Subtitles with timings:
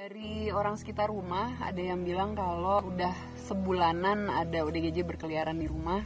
[0.00, 6.00] Dari orang sekitar rumah ada yang bilang kalau udah sebulanan ada ODGJ berkeliaran di rumah.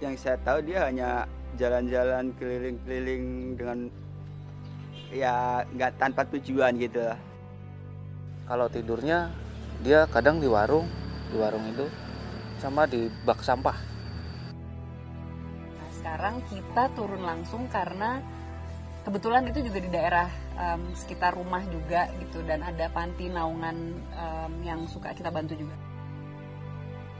[0.00, 1.28] Yang saya tahu dia hanya
[1.60, 3.92] jalan-jalan keliling-keliling dengan
[5.12, 7.20] ya nggak tanpa tujuan gitu lah.
[8.48, 9.28] Kalau tidurnya
[9.84, 10.88] dia kadang di warung,
[11.28, 11.84] di warung itu
[12.64, 13.76] sama di bak sampah.
[15.76, 18.24] Nah, sekarang kita turun langsung karena
[19.04, 24.52] kebetulan itu juga di daerah um, sekitar rumah juga gitu dan ada panti naungan um,
[24.66, 25.76] yang suka kita bantu juga.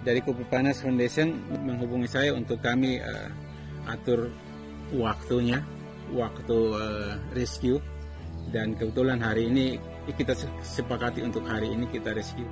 [0.02, 3.30] Dari Kupupanas Foundation menghubungi saya untuk kami uh,
[3.86, 4.30] atur
[4.94, 5.62] waktunya,
[6.14, 7.78] waktu uh, rescue
[8.50, 9.76] dan kebetulan hari ini
[10.08, 10.32] kita
[10.64, 12.48] sepakati untuk hari ini kita rescue.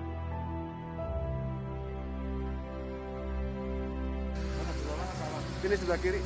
[5.64, 6.20] Pilih sebelah kiri.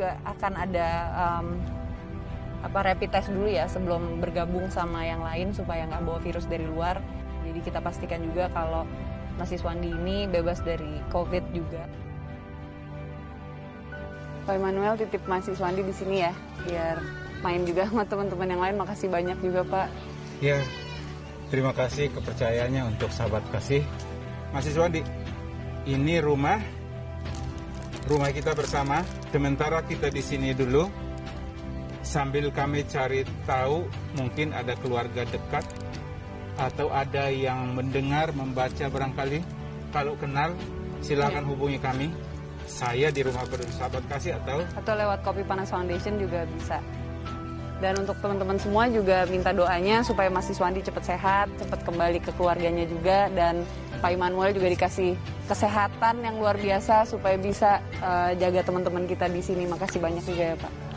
[0.00, 1.46] Juga akan ada um,
[2.64, 6.64] apa rapid test dulu ya sebelum bergabung sama yang lain supaya nggak bawa virus dari
[6.64, 7.04] luar.
[7.44, 8.88] Jadi kita pastikan juga kalau
[9.36, 11.84] mahasiswandi ini bebas dari COVID juga.
[14.48, 16.32] Pak Emmanuel titip mahasiswandi di sini ya,
[16.64, 16.96] biar
[17.44, 18.76] main juga sama teman-teman yang lain.
[18.80, 19.88] Makasih banyak juga Pak.
[20.40, 20.56] Ya,
[21.52, 23.84] terima kasih kepercayaannya untuk sahabat kasih.
[24.56, 25.04] Mahasiswandi,
[25.84, 26.79] ini rumah
[28.08, 29.04] rumah kita bersama.
[29.28, 30.88] Sementara kita di sini dulu.
[32.00, 33.84] Sambil kami cari tahu
[34.16, 35.62] mungkin ada keluarga dekat
[36.56, 39.44] atau ada yang mendengar membaca barangkali.
[39.92, 40.56] Kalau kenal
[41.04, 42.08] silakan hubungi kami.
[42.70, 46.78] Saya di rumah peduli sahabat kasih atau atau lewat Kopi Panas Foundation juga bisa.
[47.82, 52.30] Dan untuk teman-teman semua juga minta doanya supaya Mas Iswandi cepat sehat, cepat kembali ke
[52.38, 53.26] keluarganya juga.
[53.32, 53.66] Dan
[54.00, 59.44] Pak Immanuel juga dikasih kesehatan yang luar biasa supaya bisa uh, jaga teman-teman kita di
[59.44, 59.68] sini.
[59.68, 60.89] Makasih banyak juga ya Pak.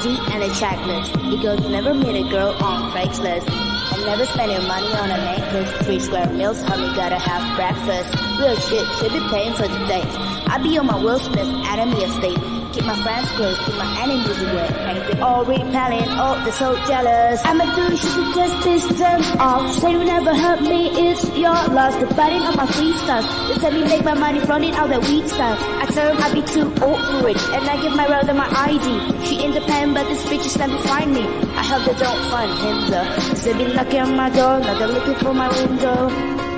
[0.00, 1.42] ID and a checklist.
[1.42, 3.50] Goes never meet a girl on Craigslist.
[3.92, 5.40] And never spend your money on a man.
[5.40, 5.86] necklace.
[5.86, 8.14] Three square meals, honey, gotta have breakfast.
[8.38, 10.06] Real shit, should be paying for the date.
[10.48, 12.59] I be on my Will Smith Academy estate.
[12.72, 14.68] Keep my friends close, keep my enemies away.
[14.86, 17.42] Hang they all repelling, oh, they're so jealous.
[17.44, 19.72] I'ma do shit to just piss them off.
[19.74, 21.96] Say you never hurt me, it's your loss.
[21.96, 23.26] The biting on my free stuff.
[23.48, 25.58] They tell me make my money fronting all that weed stuff.
[25.82, 28.46] I tell them I be too old for it, and I give my brother my
[28.46, 29.26] ID.
[29.26, 31.26] She independent, but this bitch is never find me.
[31.58, 33.08] I hope they don't find him though.
[33.42, 36.08] They be knocking on my door, now they're looking for my window.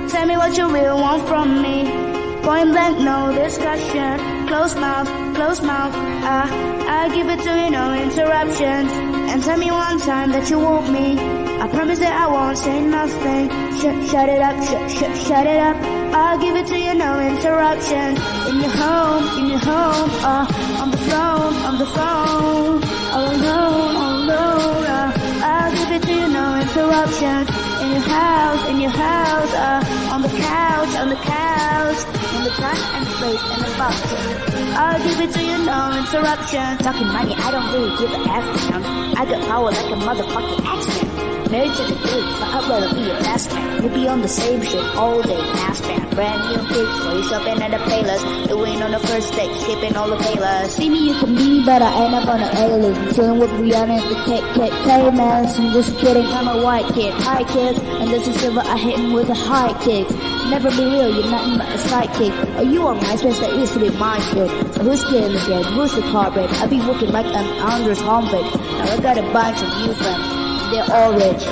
[0.09, 2.13] Tell me what you really want from me.
[2.43, 4.47] Point blank, no discussion.
[4.47, 5.93] Close mouth, close mouth.
[5.95, 6.41] I,
[6.87, 8.91] I give it to you, no interruptions.
[9.31, 11.17] And tell me one time that you want me.
[11.63, 13.49] I promise that I won't say nothing.
[13.79, 15.77] Shut, shut it up, shut, shut, shut it up.
[16.13, 18.19] I'll give it to you, no interruptions.
[18.49, 22.83] In your home, in your home, uh, on the phone, on the phone.
[23.13, 25.11] All alone, all alone, uh,
[25.51, 27.47] I'll give it to you, no interruptions.
[27.83, 31.52] In your house, in your house, uh, on the couch, on the couch,
[32.01, 34.73] in the front and place and the function.
[34.73, 36.77] I'll give it to you, no interruption.
[36.81, 38.83] Talking money, I don't really give a F damn.
[39.17, 41.51] I got power like a motherfucking X-Men.
[41.51, 43.83] Married to the group, but I'd rather be a best man.
[43.83, 46.09] We be on the same shit all day, mass band.
[46.15, 48.49] Brand new pics, while you shopping at the playlist.
[48.63, 50.69] Ain't on the first date, skipping all the paylas.
[50.69, 53.15] See me, you can be, but I end up on the A-list.
[53.15, 55.59] Chilling with Rihanna at the KKK mess.
[55.59, 57.13] I'm just kidding, I'm a white kid.
[57.13, 60.09] Hi kids, and this is silver, I hit him with a high kick.
[60.49, 62.55] Never be real, you're nothing but a sidekick.
[62.57, 63.39] Are you on MySpace?
[63.39, 64.49] That used to be my shit.
[64.75, 65.63] So who's killing again?
[65.73, 66.49] Who's the carpet?
[66.61, 68.47] I be working like an Andres Hombeck.
[68.77, 70.43] Now I got a bunch of new friends.
[70.71, 71.43] They're all rich.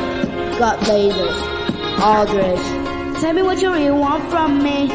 [0.60, 1.62] Got lasers.
[2.02, 3.22] Aldrich.
[3.22, 4.90] Tell me what you really want from me.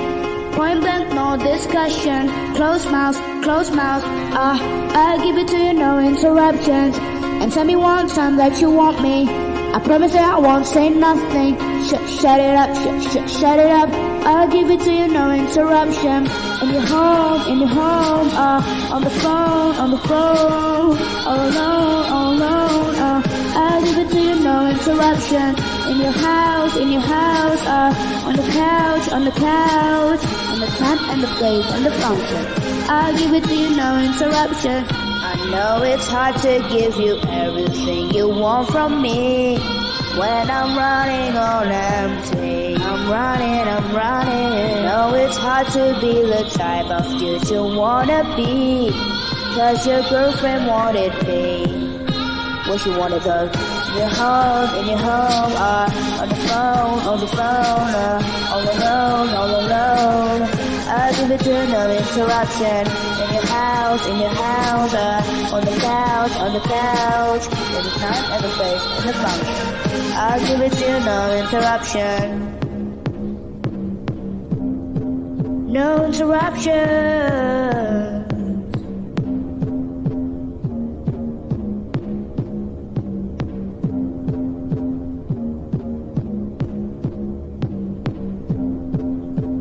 [0.57, 2.29] Point blank, no discussion.
[2.55, 4.03] Close mouth, close mouth.
[4.33, 4.59] Ah,
[4.95, 6.97] I'll give it to you, no interruptions.
[6.99, 9.29] And tell me one time that you want me.
[9.29, 11.57] I promise that I won't say nothing.
[11.85, 14.16] Shut, shut it up, shut, shut, shut it up.
[14.27, 16.27] I'll give it to you, no interruption.
[16.61, 22.07] In your home, in your home, uh, on the phone, on the phone, all alone,
[22.11, 23.23] all alone, uh,
[23.55, 25.55] I'll give it to you, no interruption.
[25.91, 30.67] In your house, in your house, uh, on the couch, on the couch, on the
[30.67, 32.45] time and the place and the function.
[32.91, 34.85] I'll give it to you, no interruption.
[34.91, 39.76] I know it's hard to give you everything you want from me.
[40.17, 44.85] When I'm running on empty, I'm running, I'm running.
[44.85, 48.91] No, it's hard to be the type of dude you wanna be.
[49.55, 51.67] Cause your girlfriend wanted me.
[52.67, 53.43] What wanna go?
[53.45, 58.63] In your home, in your home, uh, on the phone, on the phone, uh, all
[58.63, 60.67] alone, all alone.
[61.17, 62.87] Give it to no interruption.
[62.87, 67.47] In your house, in your house, uh, on the couch, on the couch.
[67.47, 69.86] A time a place and a function.
[70.15, 72.57] I'll give it to you, no interruption.
[75.73, 76.75] No interruption.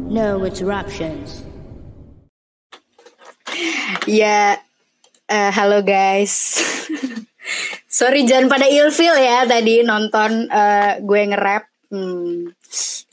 [0.09, 1.43] No interruptions.
[4.07, 4.59] Yeah.
[5.27, 6.87] eh, halo guys.
[7.95, 11.63] Sorry jangan pada ilfil ya tadi nonton eh, gue nge-rap.
[11.95, 12.51] Hmm,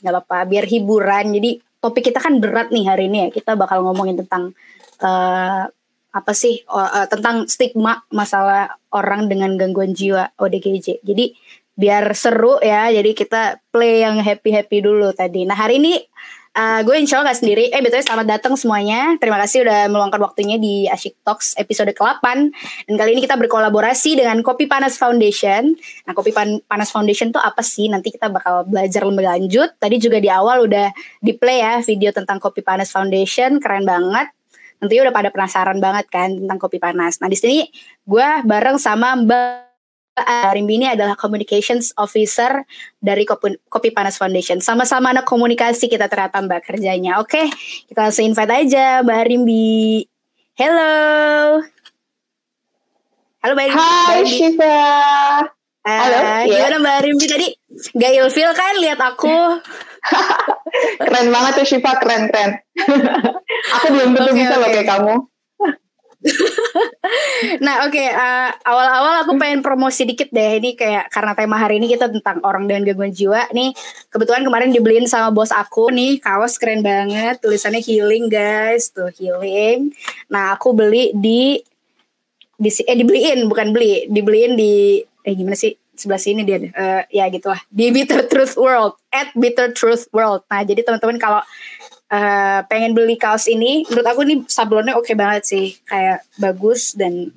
[0.03, 1.31] nggak apa-apa, biar hiburan.
[1.39, 3.27] Jadi topik kita kan berat nih hari ini ya.
[3.31, 4.51] Kita bakal ngomongin tentang
[4.99, 5.63] eh,
[6.11, 10.99] apa sih eh, tentang stigma masalah orang dengan gangguan jiwa ODGJ.
[10.99, 11.31] Jadi
[11.79, 12.91] biar seru ya.
[12.91, 15.47] Jadi kita play yang happy-happy dulu tadi.
[15.47, 15.95] Nah hari ini
[16.53, 17.73] Uh, gue insya Allah gak sendiri.
[17.73, 19.17] Eh betul selamat datang semuanya.
[19.17, 22.25] Terima kasih udah meluangkan waktunya di Asyik Talks episode ke-8.
[22.85, 25.73] Dan kali ini kita berkolaborasi dengan Kopi Panas Foundation.
[26.05, 27.89] Nah Kopi Pan Panas Foundation tuh apa sih?
[27.89, 29.73] Nanti kita bakal belajar lebih lanjut.
[29.81, 30.93] Tadi juga di awal udah
[31.25, 33.57] di play ya video tentang Kopi Panas Foundation.
[33.57, 34.29] Keren banget.
[34.77, 37.17] Nanti udah pada penasaran banget kan tentang Kopi Panas.
[37.17, 37.65] Nah di sini
[38.05, 39.72] gue bareng sama Mbak
[40.53, 42.61] Rimbi ini adalah Communications Officer
[43.01, 44.61] dari Kopi, Kopi Panas Foundation.
[44.61, 47.17] Sama-sama anak komunikasi kita ternyata Mbak kerjanya.
[47.17, 47.49] Oke,
[47.89, 50.05] kita langsung invite aja Mbak Rimbi.
[50.53, 50.93] Hello.
[53.41, 53.81] Halo Mbak Rimbi.
[53.81, 54.77] Hai Shiva.
[55.83, 56.63] Halo, Uh, iya.
[56.63, 57.47] Gimana Mbak Rimbi tadi?
[57.97, 59.59] Gak ilfil kan lihat aku?
[61.03, 62.55] keren banget tuh Shiva, keren-keren.
[63.79, 64.75] Aku belum tentu Oke, bisa loh oke.
[64.75, 65.15] kayak kamu.
[67.59, 70.63] Nah oke, uh, awal-awal aku pengen promosi dikit deh.
[70.63, 73.51] Ini kayak karena tema hari ini kita tentang orang dengan gangguan jiwa.
[73.51, 73.75] Nih
[74.07, 77.43] kebetulan kemarin dibeliin sama bos aku nih kaos keren banget.
[77.43, 79.91] Tulisannya healing guys, tuh healing.
[80.31, 81.59] Nah aku beli di
[82.55, 86.57] di eh dibeliin bukan beli, dibeliin di eh gimana sih sebelah sini dia.
[86.57, 90.47] Eh, ya gitulah di Bitter Truth World at Bitter Truth World.
[90.49, 91.41] Nah jadi teman-teman kalau
[92.13, 97.33] eh, pengen beli kaos ini, menurut aku ini sablonnya oke banget sih, kayak bagus dan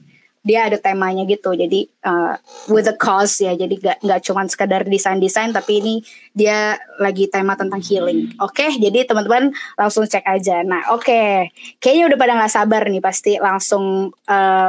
[0.46, 1.56] dia ada temanya gitu.
[1.56, 2.34] Jadi eh,
[2.70, 5.94] with a cause ya, jadi gak nggak cuma sekadar desain-desain, tapi ini
[6.36, 8.36] dia lagi tema tentang healing.
[8.38, 10.62] Oke, jadi teman-teman langsung cek aja.
[10.62, 13.02] Nah oke, kayaknya udah pada nggak sabar nih.
[13.02, 14.68] Pasti langsung eh,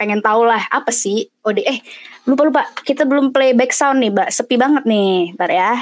[0.00, 1.78] pengen tahu lah apa sih OD eh
[2.26, 4.28] lupa lupa kita belum play back sound nih mbak.
[4.34, 5.36] Sepi banget nih.
[5.38, 5.72] Ntar ya.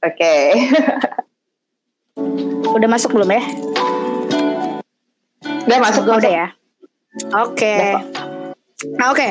[0.00, 0.34] Oke.
[2.70, 3.42] udah masuk belum ya
[5.70, 6.18] Udah masuk, masuk.
[6.18, 6.46] udah ya.
[7.46, 7.76] Oke.
[7.78, 8.02] Udah,
[8.96, 9.28] Nah oke.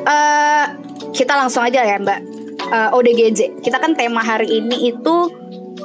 [0.00, 0.64] Eh,
[1.12, 2.20] kita langsung aja ya Mbak.
[2.72, 3.60] Eh, ODGJ.
[3.60, 5.28] Kita kan tema hari ini itu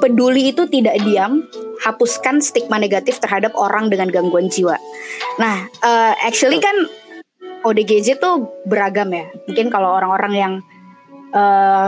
[0.00, 1.44] peduli itu tidak diam,
[1.84, 4.78] hapuskan stigma negatif terhadap orang dengan gangguan jiwa.
[5.36, 6.88] Nah, eh, actually kan
[7.60, 9.28] ODGJ tuh beragam ya.
[9.50, 10.52] Mungkin kalau orang-orang yang
[11.30, 11.86] eh,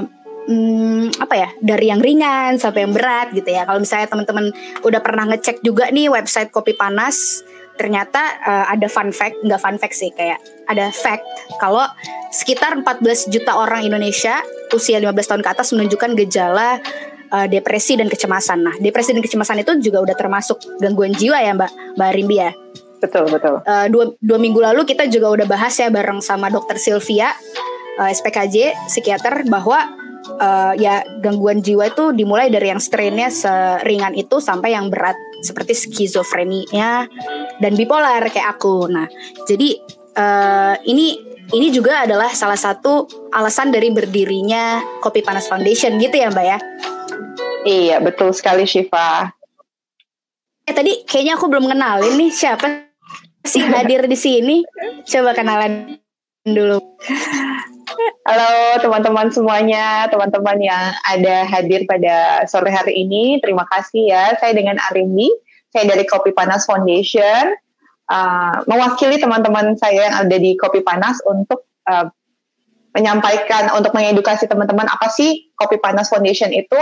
[0.48, 3.66] hmm, apa ya dari yang ringan sampai yang berat gitu ya.
[3.66, 4.46] Kalau misalnya teman-teman
[4.82, 7.42] udah pernah ngecek juga nih website Kopi Panas,
[7.76, 11.24] ternyata uh, ada fun fact, nggak fun fact sih kayak ada fact
[11.58, 11.84] kalau
[12.30, 14.40] sekitar 14 juta orang Indonesia
[14.72, 16.80] usia 15 tahun ke atas menunjukkan gejala
[17.32, 18.60] uh, depresi dan kecemasan.
[18.60, 22.52] Nah, depresi dan kecemasan itu juga udah termasuk gangguan jiwa ya, Mbak Mbak Rimbi ya.
[23.02, 23.58] Betul betul.
[23.66, 27.34] Uh, dua, dua minggu lalu kita juga udah bahas ya bareng sama Dokter Sylvia
[27.98, 29.92] uh, SPKJ psikiater bahwa
[30.38, 35.74] uh, ya gangguan jiwa itu dimulai dari yang strainnya seringan itu sampai yang berat seperti
[35.74, 37.10] skizofrenia
[37.58, 38.86] dan bipolar kayak aku.
[38.86, 39.10] Nah,
[39.44, 39.78] jadi
[40.14, 41.18] uh, ini
[41.52, 46.58] ini juga adalah salah satu alasan dari berdirinya Kopi Panas Foundation gitu ya Mbak ya?
[47.62, 49.30] Iya betul sekali Shiva.
[50.62, 52.86] Eh tadi kayaknya aku belum kenalin nih siapa
[53.42, 54.62] sih hadir di sini.
[55.02, 55.98] Coba kenalan
[56.46, 56.78] dulu.
[58.22, 63.36] Halo teman-teman semuanya, teman-teman yang ada hadir pada sore hari ini.
[63.44, 64.24] Terima kasih ya.
[64.40, 65.28] Saya dengan Arimbi,
[65.68, 67.52] saya dari Kopi Panas Foundation.
[68.08, 72.08] Uh, mewakili teman-teman saya yang ada di Kopi Panas untuk uh,
[72.92, 76.80] menyampaikan, untuk mengedukasi teman-teman apa sih Kopi Panas Foundation itu,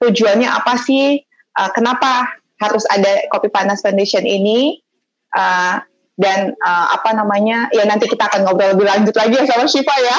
[0.00, 1.20] tujuannya apa sih,
[1.60, 4.80] uh, kenapa harus ada Kopi Panas Foundation ini,
[5.36, 5.84] uh,
[6.14, 9.96] dan uh, apa namanya ya nanti kita akan ngobrol lebih lanjut lagi ya sama Shiva
[9.98, 10.18] ya.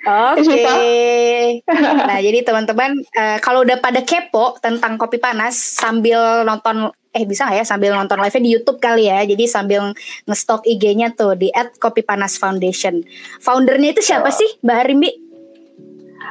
[0.00, 0.48] Oke.
[0.70, 1.66] Okay.
[2.08, 7.42] nah jadi teman-teman uh, kalau udah pada kepo tentang kopi panas sambil nonton eh bisa
[7.50, 9.20] gak ya sambil nonton live di YouTube kali ya.
[9.26, 9.92] Jadi sambil
[10.24, 13.02] ngestok IG-nya tuh di @kopipanas_foundation.
[13.42, 14.34] Foundernya itu siapa oh.
[14.34, 15.10] sih, Mbak Harimbi?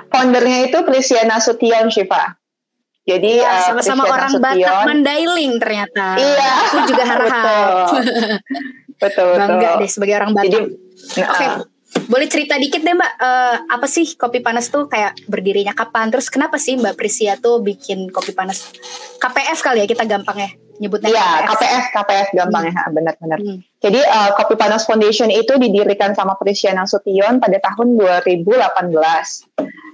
[0.10, 2.39] Foundernya itu Prisiana Sution Shiva.
[3.10, 6.08] Jadi ya, sama-sama uh, orang Batak Mandailing ternyata.
[6.14, 6.52] Iya.
[6.70, 7.30] Aku juga harap.
[7.34, 8.04] betul.
[9.02, 9.30] betul.
[9.34, 10.64] Bangga deh sebagai orang Batak.
[10.70, 11.24] Oke.
[11.26, 11.50] Okay.
[12.06, 16.14] Boleh cerita dikit deh Mbak, uh, apa sih kopi panas tuh kayak berdirinya kapan?
[16.14, 18.70] Terus kenapa sih Mbak Prisia tuh bikin kopi panas?
[19.18, 20.50] KPF kali ya kita gampang ya
[20.80, 21.12] nyebutnya.
[21.12, 21.58] Iya, KPF.
[21.60, 22.74] KPF, KPF gampang hmm.
[22.74, 23.38] ya, benar-benar.
[23.42, 23.58] Hmm.
[23.84, 28.96] Jadi uh, Kopi Panas Foundation itu didirikan sama Prisia Nasution pada tahun 2018.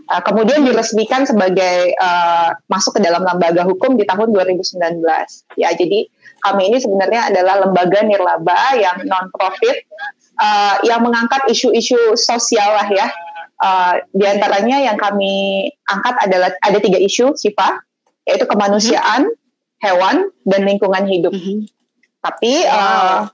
[0.05, 5.01] Uh, kemudian diresmikan sebagai uh, masuk ke dalam lembaga hukum di tahun 2019.
[5.57, 6.05] Ya, jadi
[6.45, 9.81] kami ini sebenarnya adalah lembaga nirlaba yang non profit
[10.37, 13.07] uh, yang mengangkat isu-isu sosial lah ya.
[13.55, 17.81] Uh, di antaranya yang kami angkat adalah ada tiga isu, Siva,
[18.27, 19.81] yaitu kemanusiaan, mm-hmm.
[19.81, 21.33] hewan, dan lingkungan hidup.
[21.33, 21.65] Mm-hmm.
[22.21, 23.25] Tapi uh,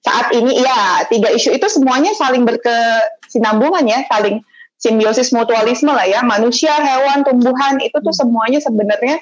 [0.00, 4.40] saat ini ya tiga isu itu semuanya saling berkesinambungan ya, saling
[4.80, 6.24] simbiosis mutualisme lah ya.
[6.24, 8.20] Manusia hewan tumbuhan itu tuh hmm.
[8.24, 9.20] semuanya sebenarnya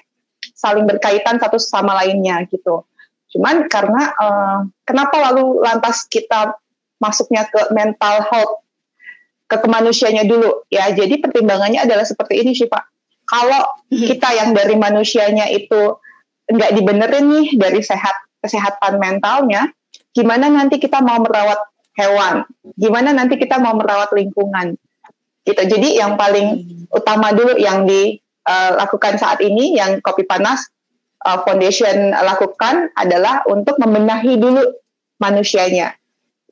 [0.55, 2.87] saling berkaitan satu sama lainnya gitu.
[3.35, 6.57] Cuman karena uh, kenapa lalu lantas kita
[7.03, 8.65] masuknya ke mental health
[9.50, 10.65] ke kemanusianya dulu?
[10.73, 12.87] Ya jadi pertimbangannya adalah seperti ini sih pak.
[13.29, 14.07] Kalau hmm.
[14.09, 15.99] kita yang dari manusianya itu
[16.49, 19.69] nggak dibenerin nih dari sehat kesehatan mentalnya
[20.17, 21.61] gimana nanti kita mau merawat
[21.99, 22.47] hewan?
[22.79, 24.79] Gimana nanti kita mau merawat lingkungan
[25.49, 25.62] gitu.
[25.64, 30.69] Jadi yang paling utama dulu yang dilakukan uh, saat ini yang Kopi Panas
[31.25, 34.61] uh, Foundation lakukan adalah untuk membenahi dulu
[35.19, 35.97] manusianya.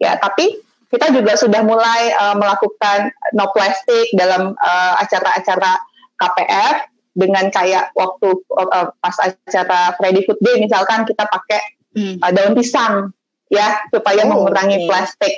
[0.00, 0.60] Ya, tapi
[0.92, 5.82] kita juga sudah mulai uh, melakukan no plastic dalam uh, acara-acara
[6.16, 6.76] KPF
[7.16, 11.60] dengan kayak waktu uh, pas acara Friday Food Day misalkan kita pakai
[11.96, 12.16] hmm.
[12.20, 13.10] uh, daun pisang
[13.48, 14.88] ya supaya oh, mengurangi okay.
[14.88, 15.34] plastik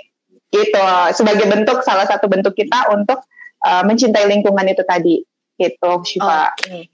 [0.49, 3.21] gitu sebagai bentuk salah satu bentuk kita untuk
[3.65, 5.23] uh, mencintai lingkungan itu tadi
[5.59, 6.55] gitu Syifa.
[6.55, 6.87] Okay.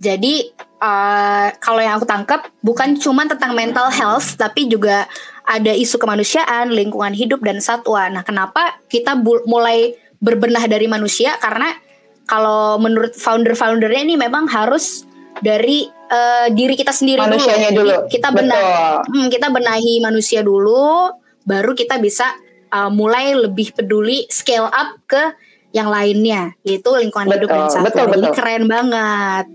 [0.00, 0.48] Jadi
[0.80, 5.04] uh, kalau yang aku tangkap bukan cuma tentang mental health tapi juga
[5.44, 8.08] ada isu kemanusiaan, lingkungan hidup dan satwa.
[8.08, 9.92] Nah, kenapa kita mulai
[10.22, 11.74] berbenah dari manusia karena
[12.24, 15.04] kalau menurut founder-foundernya ini memang harus
[15.42, 17.88] dari uh, diri kita sendiri Manusianya dulu.
[17.88, 18.10] dulu.
[18.12, 21.10] kita benar hmm, kita benahi manusia dulu
[21.48, 22.28] baru kita bisa
[22.70, 25.32] uh, mulai lebih peduli scale up ke
[25.70, 27.86] yang lainnya yaitu lingkungan betul, hidup dan satwa.
[27.86, 28.20] Betul, betul.
[28.20, 29.46] Ini keren banget.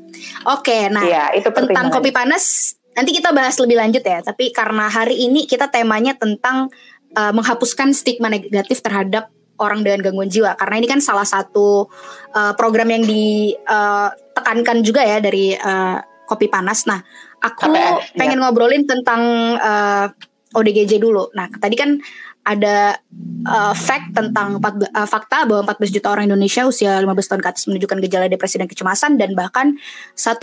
[0.47, 4.23] Oke, nah ya, itu tentang kopi panas nanti kita bahas lebih lanjut ya.
[4.23, 6.71] Tapi karena hari ini kita temanya tentang
[7.15, 11.87] uh, menghapuskan stigma negatif terhadap orang dengan gangguan jiwa karena ini kan salah satu
[12.35, 16.83] uh, program yang ditekankan juga ya dari uh, kopi panas.
[16.89, 16.99] Nah,
[17.39, 18.49] aku KPF, pengen ya.
[18.49, 19.21] ngobrolin tentang
[19.61, 20.09] uh,
[20.55, 21.29] ODGJ dulu.
[21.37, 21.99] Nah, tadi kan
[22.45, 23.01] ada
[23.49, 27.63] uh, fact tentang uh, fakta bahwa 14 juta orang Indonesia usia 15 tahun ke atas
[27.65, 29.73] menunjukkan gejala depresi dan kecemasan dan bahkan
[30.13, 30.37] 1,7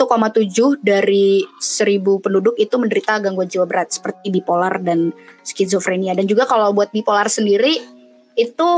[0.83, 5.15] dari 1000 penduduk itu menderita gangguan jiwa berat seperti bipolar dan
[5.47, 7.79] skizofrenia dan juga kalau buat bipolar sendiri
[8.35, 8.69] itu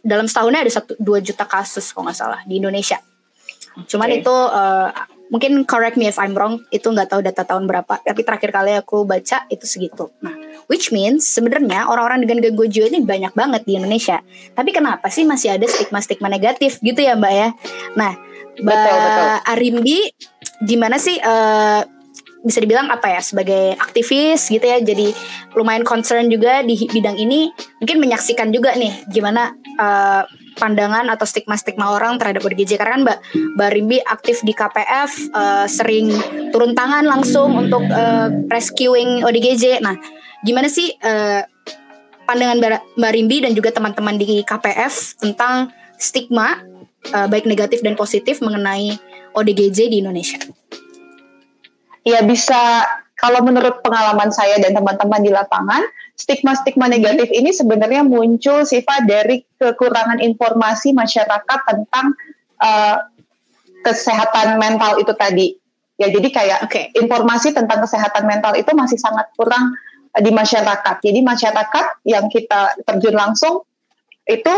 [0.00, 2.96] dalam setahunnya ada satu dua juta kasus kalau nggak salah di Indonesia
[3.90, 4.18] Cuman Oke.
[4.22, 4.88] itu uh,
[5.32, 8.00] mungkin correct me if I'm wrong, itu nggak tahu data tahun berapa.
[8.04, 10.12] Tapi terakhir kali aku baca itu segitu.
[10.20, 10.34] Nah,
[10.68, 14.20] which means sebenarnya orang-orang dengan gangguan jiwa ini banyak banget di Indonesia.
[14.52, 17.48] Tapi kenapa sih masih ada stigma-stigma negatif gitu ya Mbak ya?
[17.96, 18.12] Nah,
[18.54, 19.28] Mbak Betul, betul.
[19.50, 19.98] Arimbi
[20.62, 21.82] gimana sih uh,
[22.44, 25.16] bisa dibilang apa ya sebagai aktivis gitu ya jadi
[25.56, 27.48] lumayan concern juga di bidang ini
[27.80, 33.18] mungkin menyaksikan juga nih gimana uh, pandangan atau stigma-stigma orang terhadap ODGJ karena kan Mbak
[33.58, 36.10] Mbak Rimbi aktif di KPF uh, sering
[36.54, 39.94] turun tangan langsung untuk uh, rescuing ODGJ nah
[40.46, 41.42] gimana sih uh,
[42.24, 45.70] pandangan Mbak Mbak Rimbi dan juga teman-teman di KPF tentang
[46.00, 46.62] stigma
[47.12, 48.96] uh, baik negatif dan positif mengenai
[49.34, 50.40] ODGJ di Indonesia?
[52.06, 52.86] Ya bisa.
[53.14, 55.80] Kalau menurut pengalaman saya dan teman-teman di lapangan,
[56.14, 62.14] stigma-stigma negatif ini sebenarnya muncul sifat dari kekurangan informasi masyarakat tentang
[62.62, 63.02] uh,
[63.82, 65.48] kesehatan mental itu tadi.
[65.94, 66.90] Ya, jadi kayak Oke.
[66.94, 69.74] informasi tentang kesehatan mental itu masih sangat kurang
[70.14, 70.96] uh, di masyarakat.
[71.02, 73.66] Jadi masyarakat yang kita terjun langsung
[74.24, 74.54] itu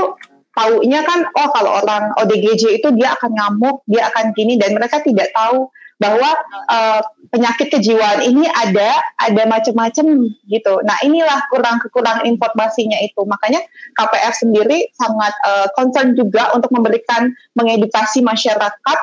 [0.56, 5.04] taunya kan oh kalau orang ODGJ itu dia akan ngamuk, dia akan gini dan mereka
[5.04, 6.28] tidak tahu bahwa
[6.68, 7.00] uh,
[7.32, 10.74] penyakit kejiwaan ini ada ada macam-macam gitu.
[10.84, 13.24] Nah inilah kurang kekurangan informasinya itu.
[13.24, 13.64] Makanya
[13.96, 18.98] KPF sendiri sangat uh, concern juga untuk memberikan mengedukasi masyarakat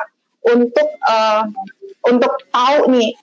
[0.46, 1.50] untuk uh,
[2.06, 3.16] untuk tahu nih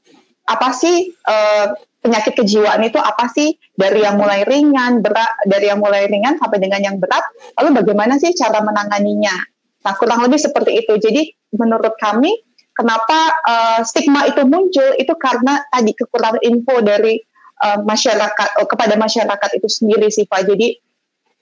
[0.52, 5.80] apa sih uh, penyakit kejiwaan itu apa sih dari yang mulai ringan berat dari yang
[5.80, 7.24] mulai ringan sampai dengan yang berat.
[7.62, 9.38] Lalu bagaimana sih cara menanganinya?
[9.86, 10.94] Nah kurang lebih seperti itu.
[10.98, 12.36] Jadi menurut kami
[12.74, 17.20] kenapa uh, stigma itu muncul itu karena tadi kekurangan info dari
[17.64, 20.48] uh, masyarakat oh, kepada masyarakat itu sendiri sih Pak.
[20.48, 20.76] Jadi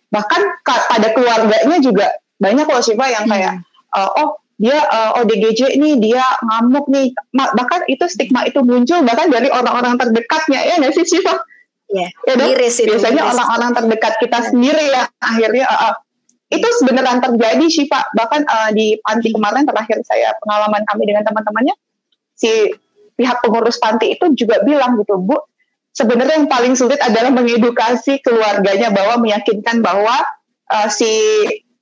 [0.10, 2.08] bahkan ka- pada keluarganya juga
[2.42, 3.62] banyak loh sih Pak yang kayak
[3.94, 9.00] uh, oh dia uh, ODGJ nih dia ngamuk nih Ma- bahkan itu stigma itu muncul
[9.08, 11.40] bahkan dari orang-orang terdekatnya ya nggak sih Siva?
[11.90, 12.52] ya Ya dong?
[12.54, 15.94] miris itu Biasanya orang-orang terdekat kita sendiri ya akhirnya uh, uh,
[16.50, 18.18] itu sebenarnya terjadi sih Pak.
[18.18, 21.76] Bahkan uh, di panti kemarin terakhir saya pengalaman kami dengan teman-temannya
[22.34, 22.74] si
[23.14, 25.38] pihak pengurus panti itu juga bilang gitu Bu
[25.94, 30.16] sebenarnya yang paling sulit adalah mengedukasi keluarganya bahwa meyakinkan bahwa
[30.72, 31.10] uh, si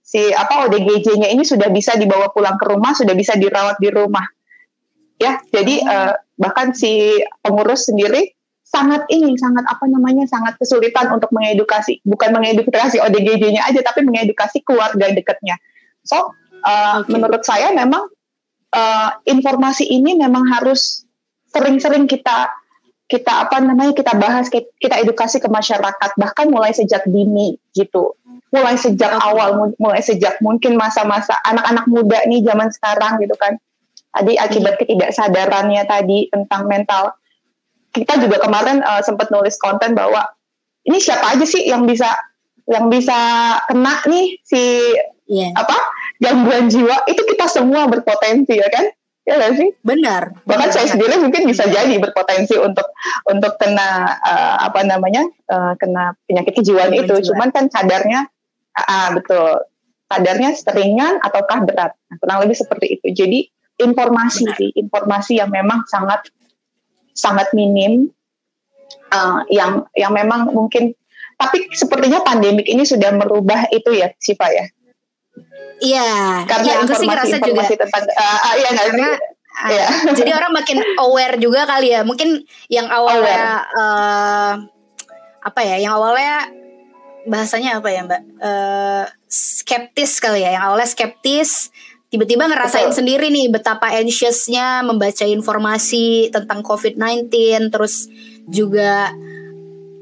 [0.02, 4.24] si apa ODGJ-nya ini sudah bisa dibawa pulang ke rumah, sudah bisa dirawat di rumah.
[5.20, 8.37] Ya, jadi uh, bahkan si pengurus sendiri
[8.78, 14.62] sangat ini sangat apa namanya sangat kesulitan untuk mengedukasi bukan mengedukasi ODGJ-nya aja tapi mengedukasi
[14.62, 15.58] keluarga dekatnya.
[16.06, 17.10] So uh, Oke.
[17.10, 18.06] menurut saya memang
[18.72, 21.04] uh, informasi ini memang harus
[21.50, 22.54] sering-sering kita
[23.08, 28.20] kita apa namanya kita bahas ki- kita edukasi ke masyarakat bahkan mulai sejak dini gitu
[28.52, 29.24] mulai sejak Oke.
[29.32, 33.56] awal mu- mulai sejak mungkin masa-masa anak-anak muda nih zaman sekarang gitu kan
[34.12, 37.16] tadi akibat ketidaksadarannya tadi tentang mental
[38.04, 40.26] kita juga kemarin uh, sempat nulis konten bahwa
[40.88, 42.08] ini siapa aja sih yang bisa
[42.68, 43.16] yang bisa
[43.72, 44.92] kena nih si
[45.28, 45.76] Iya, apa
[46.24, 47.04] gangguan jiwa?
[47.04, 48.88] Itu kita semua berpotensi ya kan?
[49.28, 49.70] Ya nggak sih?
[49.84, 50.40] Benar.
[50.48, 50.76] bahkan benar.
[50.80, 52.88] saya sendiri mungkin bisa jadi berpotensi untuk
[53.28, 57.12] untuk kena uh, apa namanya uh, kena penyakit kejiwaan itu.
[57.12, 57.36] jiwa.
[57.36, 58.32] cuman kan kadarnya
[58.72, 59.68] ah, ah, betul.
[60.08, 61.92] Kadarnya seringan ataukah berat?
[62.08, 63.08] Nah, kurang lebih seperti itu.
[63.12, 63.40] Jadi
[63.84, 66.32] informasi sih informasi yang memang sangat
[67.18, 68.14] sangat minim
[69.10, 70.94] uh, yang yang memang mungkin
[71.38, 74.66] tapi sepertinya pandemik ini sudah merubah itu ya Siva ya
[75.78, 77.62] Iya, karena ya, aku sih ngerasa juga.
[77.62, 79.10] informasi tentang uh, uh, sih Karena
[79.66, 79.88] Iya.
[80.18, 82.06] jadi orang makin aware juga kali ya.
[82.06, 84.54] Mungkin yang awalnya eh,
[85.42, 85.82] apa ya?
[85.82, 86.36] Yang awalnya
[87.26, 88.22] bahasanya apa ya, Mbak?
[88.38, 90.54] Eh, skeptis kali ya.
[90.54, 91.74] Yang awalnya skeptis
[92.08, 92.98] tiba-tiba ngerasain Betul.
[93.04, 97.28] sendiri nih betapa anxiousnya membaca informasi tentang COVID-19
[97.68, 98.08] terus
[98.48, 99.12] juga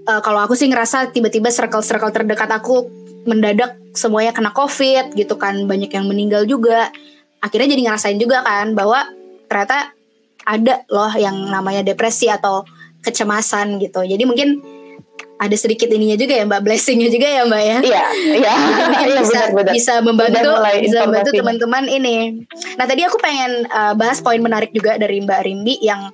[0.05, 5.65] eh, kalau aku sih ngerasa tiba-tiba circle-circle terdekat aku mendadak semuanya kena covid gitu kan
[5.65, 6.93] banyak yang meninggal juga
[7.41, 9.01] akhirnya jadi ngerasain juga kan bahwa
[9.49, 9.97] ternyata
[10.45, 12.61] ada loh yang namanya depresi atau
[13.01, 14.61] kecemasan gitu jadi mungkin
[15.35, 18.03] ada sedikit ininya juga ya mbak blessingnya juga ya mbak ya iya
[18.39, 18.53] iya
[19.11, 22.15] iya bisa benar-benar bisa membantu bisa membantu teman-teman ini.
[22.77, 26.11] Nah tadi aku pengen uh, bahas poin menarik juga dari Mbak Rimbi yang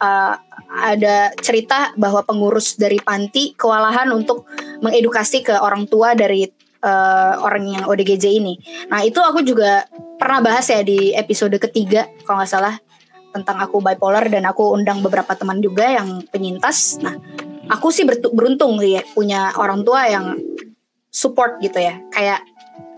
[0.00, 0.34] uh,
[0.74, 4.48] ada cerita bahwa pengurus dari panti kewalahan untuk
[4.82, 6.46] mengedukasi ke orang tua dari
[6.82, 8.54] uh, orang yang ODGJ ini.
[8.90, 9.86] Nah itu aku juga
[10.18, 12.74] pernah bahas ya di episode ketiga kalau nggak salah
[13.34, 17.02] tentang aku bipolar dan aku undang beberapa teman juga yang penyintas.
[17.02, 17.18] Nah
[17.70, 20.36] aku sih beruntung sih ya punya orang tua yang
[21.08, 22.42] support gitu ya kayak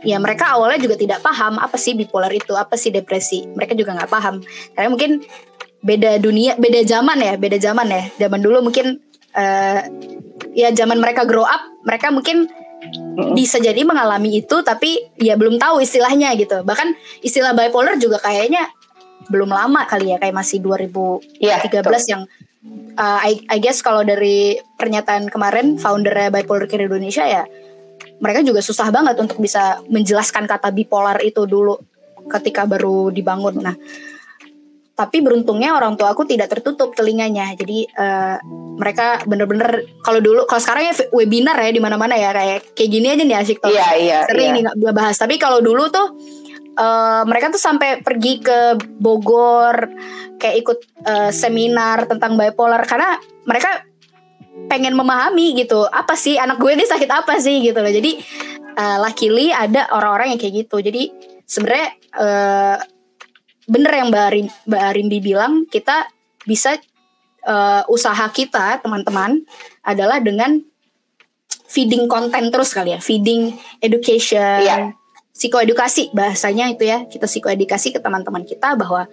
[0.05, 3.49] ya mereka awalnya juga tidak paham apa sih bipolar itu, apa sih depresi.
[3.51, 4.39] Mereka juga nggak paham.
[4.75, 5.11] Karena mungkin
[5.81, 8.03] beda dunia, beda zaman ya, beda zaman ya.
[8.27, 9.03] Zaman dulu mungkin
[9.35, 9.81] uh,
[10.53, 12.47] ya zaman mereka grow up, mereka mungkin
[13.33, 16.61] bisa jadi mengalami itu tapi ya belum tahu istilahnya gitu.
[16.63, 18.69] Bahkan istilah bipolar juga kayaknya
[19.27, 21.59] belum lama kali ya, kayak masih 2013 ya,
[22.07, 22.23] yang
[22.97, 27.45] uh, I, I guess kalau dari pernyataan kemarin foundernya Bipolar Care Indonesia ya
[28.21, 31.77] mereka juga susah banget untuk bisa menjelaskan kata bipolar itu dulu
[32.27, 33.61] ketika baru dibangun.
[33.61, 33.77] Nah,
[34.97, 37.53] tapi beruntungnya orang tua aku tidak tertutup telinganya.
[37.53, 38.41] Jadi uh,
[38.81, 43.07] mereka bener-bener kalau dulu kalau sekarang ya webinar ya di mana-mana ya kayak kayak gini
[43.13, 43.69] aja nih asik tuh.
[43.69, 44.19] Iya, iya.
[44.25, 44.73] Sering iya.
[44.73, 45.17] nih bahas.
[45.21, 46.17] Tapi kalau dulu tuh
[46.77, 49.91] uh, mereka tuh sampai pergi ke Bogor
[50.37, 52.85] kayak ikut uh, seminar tentang bipolar.
[52.85, 53.17] Karena
[53.49, 53.83] mereka
[54.69, 57.93] pengen memahami gitu apa sih anak gue ini sakit apa sih gitu loh.
[57.93, 58.21] Jadi
[58.77, 60.81] uh, luckily ada orang-orang yang kayak gitu.
[60.81, 61.13] Jadi
[61.45, 62.77] sebenarnya uh,
[63.67, 66.07] bener yang mbak, Arin, mbak Arindi bilang kita
[66.47, 66.79] bisa
[67.47, 69.43] uh, usaha kita teman-teman
[69.83, 70.63] adalah dengan
[71.67, 73.01] feeding konten terus kali ya.
[73.03, 74.95] Feeding education yeah.
[75.37, 79.05] Psikoedukasi bahasanya itu ya kita psikoedukasi ke teman-teman kita bahwa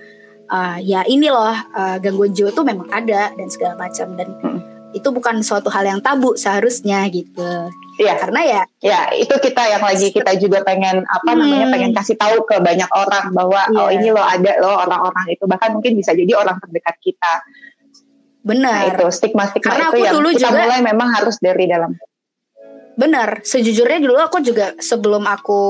[0.47, 4.73] uh, ya ini loh uh, gangguan jiwa itu memang ada dan segala macam dan hmm
[4.93, 7.67] itu bukan suatu hal yang tabu seharusnya gitu.
[7.97, 8.13] Iya.
[8.21, 11.37] Karena ya ya itu kita yang lagi kita juga pengen apa hmm.
[11.41, 13.81] namanya pengen kasih tahu ke banyak orang bahwa yeah.
[13.81, 17.33] oh ini loh ada loh orang-orang itu bahkan mungkin bisa jadi orang terdekat kita.
[18.43, 18.75] Benar.
[18.75, 21.95] Nah, itu stigma-stigma Karena itu yang dulu kita juga, mulai memang harus dari dalam.
[22.93, 25.61] Benar, sejujurnya dulu aku juga sebelum aku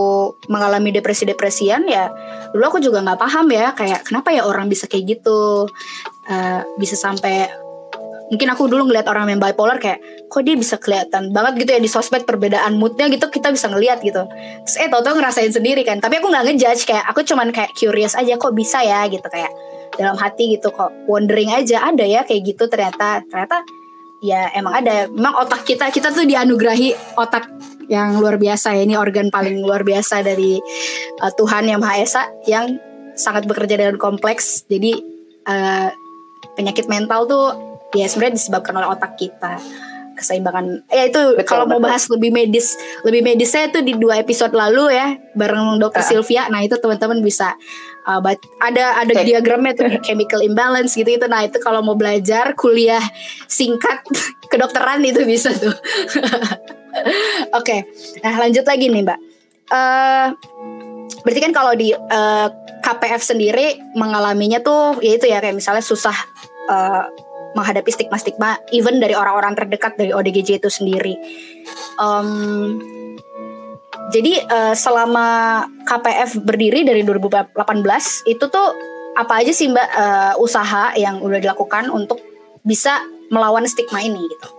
[0.52, 2.12] mengalami depresi-depresian ya,
[2.52, 5.72] dulu aku juga nggak paham ya kayak kenapa ya orang bisa kayak gitu,
[6.28, 7.48] uh, bisa sampai
[8.28, 11.80] mungkin aku dulu ngeliat orang yang bipolar kayak kok dia bisa kelihatan banget gitu ya
[11.80, 14.26] di sosmed perbedaan moodnya gitu kita bisa ngeliat gitu.
[14.68, 18.18] Terus eh tau-tau ngerasain sendiri kan tapi aku nggak ngejudge kayak aku cuman kayak curious
[18.18, 19.54] aja kok bisa ya gitu kayak
[19.96, 23.62] dalam hati gitu kok wondering aja ada ya kayak gitu ternyata ternyata
[24.24, 25.12] ya emang ada.
[25.12, 27.52] Memang otak kita kita tuh dianugerahi otak
[27.92, 28.88] yang luar biasa ya.
[28.88, 30.58] Ini organ paling luar biasa dari
[31.20, 32.80] uh, Tuhan yang Maha Esa yang
[33.20, 34.64] sangat bekerja dengan kompleks.
[34.72, 34.96] Jadi
[35.46, 35.92] uh,
[36.56, 37.46] penyakit mental tuh
[37.94, 39.60] ya sebenarnya disebabkan oleh otak kita.
[40.14, 44.94] Keseimbangan ya itu kalau mau bahas lebih medis lebih medisnya itu di dua episode lalu
[44.94, 46.08] ya bareng dokter uh.
[46.08, 46.48] Sylvia.
[46.54, 47.58] Nah itu teman-teman bisa
[48.08, 48.22] uh,
[48.64, 49.26] ada ada Cek.
[49.26, 53.04] diagramnya tuh chemical imbalance gitu itu nah itu kalau mau belajar kuliah
[53.48, 54.04] singkat
[54.52, 57.88] kedokteran itu bisa tuh oke okay.
[58.22, 59.20] nah lanjut lagi nih mbak
[59.72, 60.28] uh,
[61.24, 62.48] berarti kan kalau di uh,
[62.84, 66.16] KPF sendiri mengalaminya tuh ya itu ya kayak misalnya susah
[66.68, 67.08] uh,
[67.54, 71.16] menghadapi stigma-stigma even dari orang-orang terdekat dari ODGJ itu sendiri.
[72.02, 72.82] Um,
[74.10, 77.56] jadi uh, selama KPF berdiri dari 2018
[78.28, 78.68] itu tuh
[79.14, 82.18] apa aja sih Mbak uh, usaha yang udah dilakukan untuk
[82.66, 82.98] bisa
[83.30, 84.50] melawan stigma ini gitu?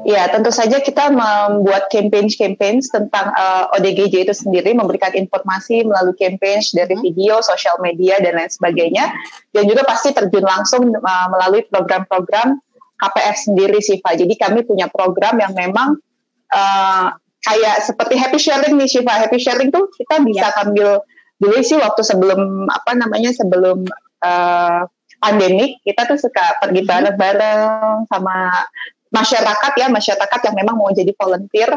[0.00, 6.16] Ya, tentu saja kita membuat campaign-campaign tentang uh, eh, ODGJ itu sendiri, memberikan informasi melalui
[6.16, 7.04] campaign dari hmm.
[7.04, 9.12] video, sosial media, dan lain sebagainya.
[9.52, 12.56] Dan juga pasti terjun langsung uh, melalui program-program
[12.96, 14.16] KPF sendiri sih, Pak.
[14.16, 16.00] Jadi kami punya program yang memang
[16.48, 19.14] uh, kayak seperti happy sharing nih, Syifa.
[19.26, 20.60] Happy sharing tuh kita bisa ya.
[20.64, 21.00] ambil
[21.40, 23.88] dulu sih waktu sebelum apa namanya sebelum
[24.20, 24.84] uh,
[25.20, 26.90] pandemik kita tuh suka pergi mm-hmm.
[27.16, 28.64] bareng-bareng sama
[29.12, 31.70] masyarakat ya masyarakat yang memang mau jadi volunteer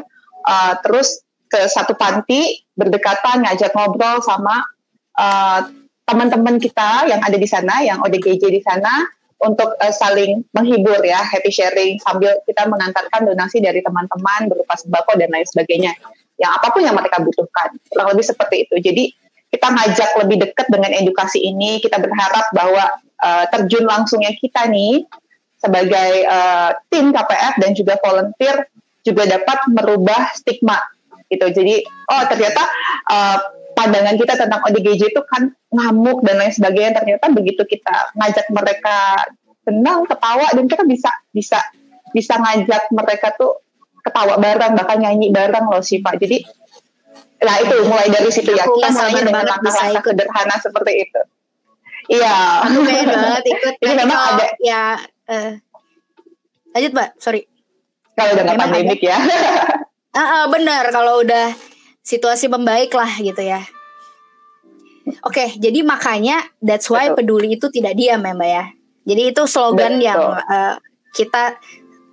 [0.48, 4.64] uh, terus ke satu panti berdekatan ngajak ngobrol sama
[5.20, 5.60] uh,
[6.04, 9.08] teman-teman kita yang ada di sana yang ODGJ di sana
[9.44, 15.20] untuk uh, saling menghibur ya happy sharing sambil kita mengantarkan donasi dari teman-teman berupa sembako
[15.20, 15.92] dan lain sebagainya.
[16.40, 18.76] Yang apa pun yang mereka butuhkan kurang lebih seperti itu.
[18.80, 19.04] Jadi
[19.54, 21.78] kita ngajak lebih dekat dengan edukasi ini.
[21.78, 22.84] Kita berharap bahwa
[23.22, 25.06] uh, terjun langsungnya kita nih
[25.62, 28.68] sebagai uh, tim KPF dan juga volunteer
[29.06, 30.82] juga dapat merubah stigma
[31.30, 31.48] gitu.
[31.52, 32.64] Jadi oh ternyata
[33.12, 33.38] uh,
[33.74, 39.28] pandangan kita tentang ODGJ itu kan ngamuk dan lain sebagainya ternyata begitu kita ngajak mereka
[39.64, 41.60] senang ketawa dan kita bisa bisa
[42.14, 43.64] bisa ngajak mereka tuh
[44.04, 46.20] ketawa bareng bahkan nyanyi bareng loh sih Pak.
[46.22, 46.44] Jadi
[47.44, 51.22] nah itu mulai dari situ ya kita mulai dengan langkah-langkah sederhana seperti itu.
[52.12, 52.36] Iya.
[52.68, 53.74] Aku pengen banget ikut.
[53.80, 55.52] Jadi memang ada ya uh,
[56.74, 57.46] lanjut mbak sorry
[58.18, 61.54] kalau udah nggak pandemik ya uh, uh, benar kalau udah
[62.04, 63.64] situasi membaik lah gitu ya
[65.24, 67.40] oke okay, jadi makanya that's why Betul.
[67.40, 68.66] peduli itu tidak diam ya mbak ya
[69.04, 70.08] jadi itu slogan Betul.
[70.08, 70.76] yang uh,
[71.16, 71.58] kita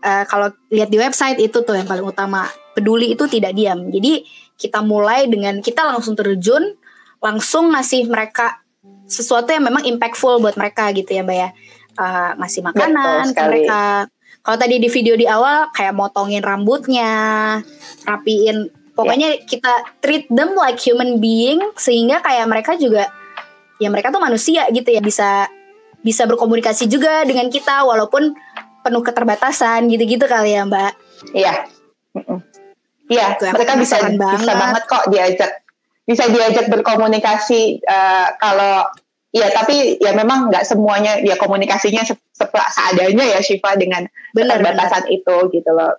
[0.03, 4.23] uh, kalau lihat di website itu tuh yang paling utama peduli itu tidak diam jadi
[4.61, 6.77] kita mulai dengan kita langsung terjun,
[7.25, 8.61] langsung ngasih mereka
[9.09, 11.49] sesuatu yang memang impactful buat mereka gitu ya Mbak ya.
[11.97, 13.83] Uh, ngasih makanan ke mereka.
[14.41, 17.13] Kalau tadi di video di awal kayak motongin rambutnya,
[18.05, 18.69] rapiin
[19.01, 19.45] pokoknya yeah.
[19.49, 19.73] kita
[20.05, 23.09] treat them like human being sehingga kayak mereka juga
[23.81, 25.49] ya mereka tuh manusia gitu ya bisa
[26.05, 28.37] bisa berkomunikasi juga dengan kita walaupun
[28.81, 30.93] penuh keterbatasan gitu-gitu kali ya Mbak.
[31.37, 31.55] Iya.
[33.11, 34.41] Iya, mereka bisa banget.
[34.41, 35.51] bisa banget kok diajak
[36.07, 38.87] bisa diajak berkomunikasi uh, kalau
[39.31, 45.07] ya tapi ya memang nggak semuanya ya komunikasinya se seadanya ya Shiva dengan benar, keterbatasan
[45.11, 45.95] itu gitu loh.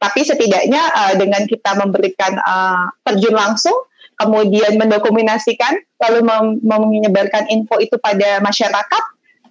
[0.00, 3.76] Tapi setidaknya uh, dengan kita memberikan uh, terjun langsung
[4.16, 6.20] kemudian mendokumentasikan, lalu
[6.64, 9.02] menyebarkan info itu pada masyarakat,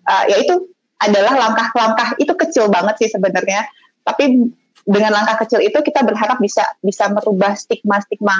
[0.05, 0.69] uh, ya itu
[1.01, 3.65] adalah langkah-langkah itu kecil banget sih sebenarnya.
[4.05, 4.49] Tapi
[4.85, 8.33] dengan langkah kecil itu kita berharap bisa bisa merubah stigma-stigma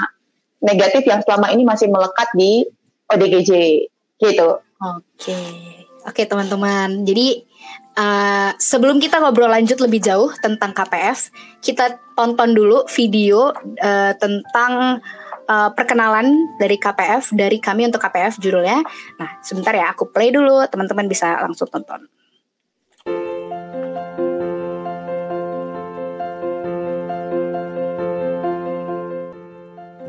[0.62, 2.66] negatif yang selama ini masih melekat di
[3.10, 3.50] ODGJ
[4.20, 4.48] gitu.
[4.80, 5.38] Oke,
[6.06, 7.02] oke teman-teman.
[7.06, 7.42] Jadi
[7.96, 11.32] uh, sebelum kita ngobrol lanjut lebih jauh tentang KPF,
[11.64, 13.50] kita tonton dulu video
[13.80, 15.00] uh, tentang
[15.48, 18.84] uh, perkenalan dari KPF dari kami untuk KPF judulnya.
[19.18, 22.19] Nah, sebentar ya aku play dulu, teman-teman bisa langsung tonton.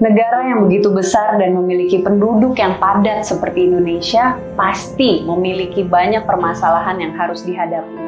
[0.01, 6.97] Negara yang begitu besar dan memiliki penduduk yang padat seperti Indonesia pasti memiliki banyak permasalahan
[6.97, 8.01] yang harus dihadapi.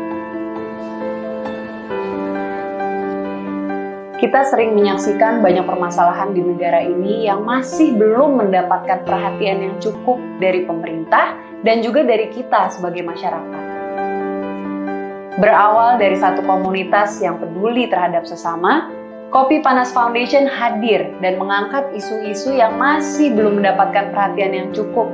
[4.17, 10.17] Kita sering menyaksikan banyak permasalahan di negara ini yang masih belum mendapatkan perhatian yang cukup
[10.41, 13.63] dari pemerintah dan juga dari kita sebagai masyarakat.
[15.37, 18.89] Berawal dari satu komunitas yang peduli terhadap sesama,
[19.33, 25.09] Kopi Panas Foundation hadir dan mengangkat isu-isu yang masih belum mendapatkan perhatian yang cukup,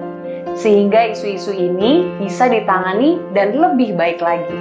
[0.60, 4.60] sehingga isu-isu ini bisa ditangani dan lebih baik lagi.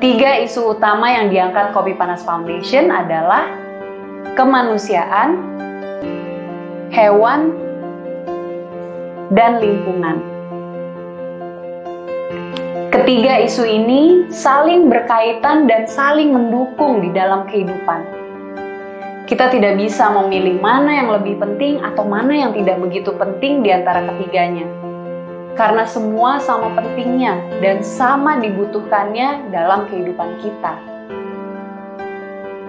[0.00, 3.44] Tiga isu utama yang diangkat Kopi Panas Foundation adalah
[4.32, 5.36] kemanusiaan,
[6.88, 7.52] hewan,
[9.36, 10.37] dan lingkungan.
[12.98, 18.02] Ketiga isu ini saling berkaitan dan saling mendukung di dalam kehidupan.
[19.22, 23.70] Kita tidak bisa memilih mana yang lebih penting atau mana yang tidak begitu penting di
[23.70, 24.66] antara ketiganya
[25.54, 30.74] karena semua sama pentingnya dan sama dibutuhkannya dalam kehidupan kita.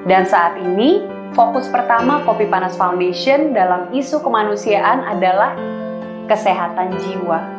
[0.05, 5.57] Dan saat ini, fokus pertama Kopi Panas Foundation dalam isu kemanusiaan adalah
[6.29, 7.57] kesehatan jiwa.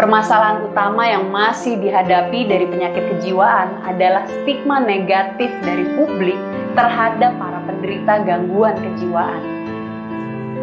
[0.00, 6.40] Permasalahan utama yang masih dihadapi dari penyakit kejiwaan adalah stigma negatif dari publik
[6.72, 9.44] terhadap para penderita gangguan kejiwaan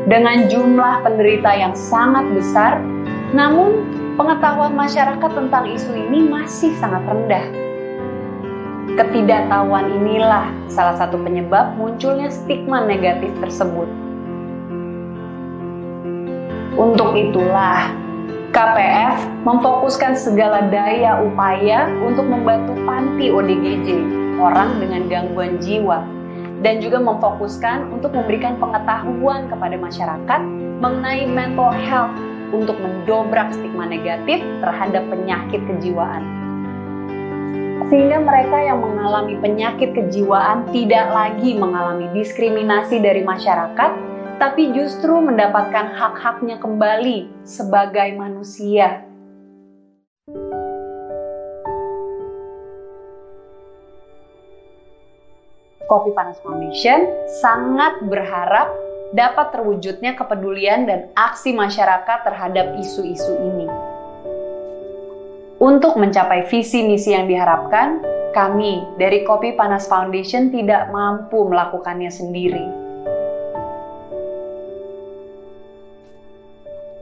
[0.09, 2.81] dengan jumlah penderita yang sangat besar,
[3.29, 3.85] namun
[4.17, 7.45] pengetahuan masyarakat tentang isu ini masih sangat rendah.
[8.97, 13.85] Ketidaktahuan inilah salah satu penyebab munculnya stigma negatif tersebut.
[16.73, 18.06] Untuk itulah,
[18.57, 24.01] KPF memfokuskan segala daya upaya untuk membantu panti ODGJ,
[24.41, 26.01] orang dengan gangguan jiwa,
[26.65, 30.41] dan juga memfokuskan untuk memberikan pengetahuan kepada masyarakat
[30.81, 32.17] mengenai mental health
[32.49, 36.25] untuk mendobrak stigma negatif terhadap penyakit kejiwaan.
[37.93, 45.97] Sehingga mereka yang mengalami penyakit kejiwaan tidak lagi mengalami diskriminasi dari masyarakat, tapi justru mendapatkan
[45.97, 49.01] hak-haknya kembali sebagai manusia
[55.89, 57.09] Kopi Panas Foundation
[57.41, 58.69] sangat berharap
[59.17, 63.71] dapat terwujudnya kepedulian dan aksi masyarakat terhadap isu-isu ini.
[65.63, 68.03] Untuk mencapai visi misi yang diharapkan,
[68.35, 72.86] kami dari Kopi Panas Foundation tidak mampu melakukannya sendiri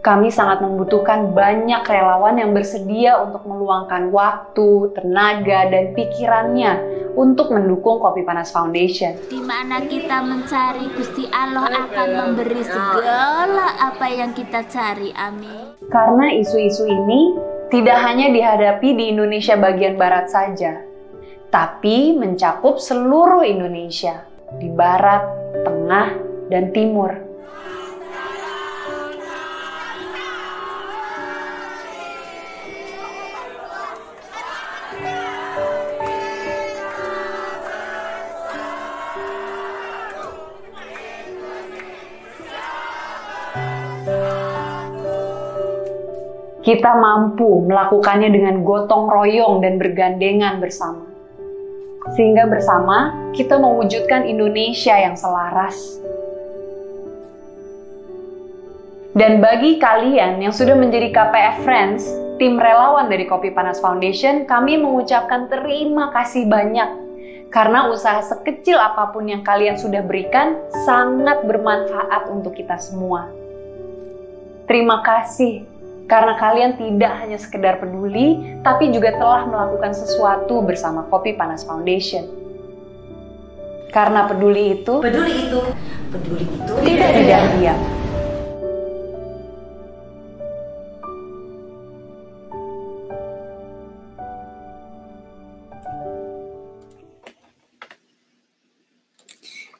[0.05, 6.77] kami sangat membutuhkan banyak relawan yang bersedia untuk meluangkan waktu, tenaga, dan pikirannya
[7.17, 9.17] untuk mendukung Kopi Panas Foundation.
[9.33, 15.09] Di mana kita mencari Gusti Allah akan memberi segala apa yang kita cari.
[15.17, 15.73] Amin.
[15.89, 17.33] Karena isu-isu ini
[17.73, 20.85] tidak hanya dihadapi di Indonesia bagian barat saja,
[21.49, 24.21] tapi mencakup seluruh Indonesia
[24.61, 25.25] di barat,
[25.65, 26.13] tengah,
[26.53, 27.24] dan timur.
[46.65, 51.05] Kita mampu melakukannya dengan gotong royong dan bergandengan bersama.
[52.17, 56.01] Sehingga bersama kita mewujudkan Indonesia yang selaras.
[59.15, 62.03] Dan bagi kalian yang sudah menjadi KPF Friends,
[62.41, 67.05] tim relawan dari Kopi Panas Foundation, kami mengucapkan terima kasih banyak
[67.53, 73.31] karena usaha sekecil apa pun yang kalian sudah berikan sangat bermanfaat untuk kita semua.
[74.67, 75.74] Terima kasih
[76.05, 82.29] karena kalian tidak hanya sekedar peduli, tapi juga telah melakukan sesuatu bersama Kopi Panas Foundation.
[83.89, 85.59] Karena peduli itu, Peduli itu,
[86.11, 87.94] peduli itu tidak tidak diam.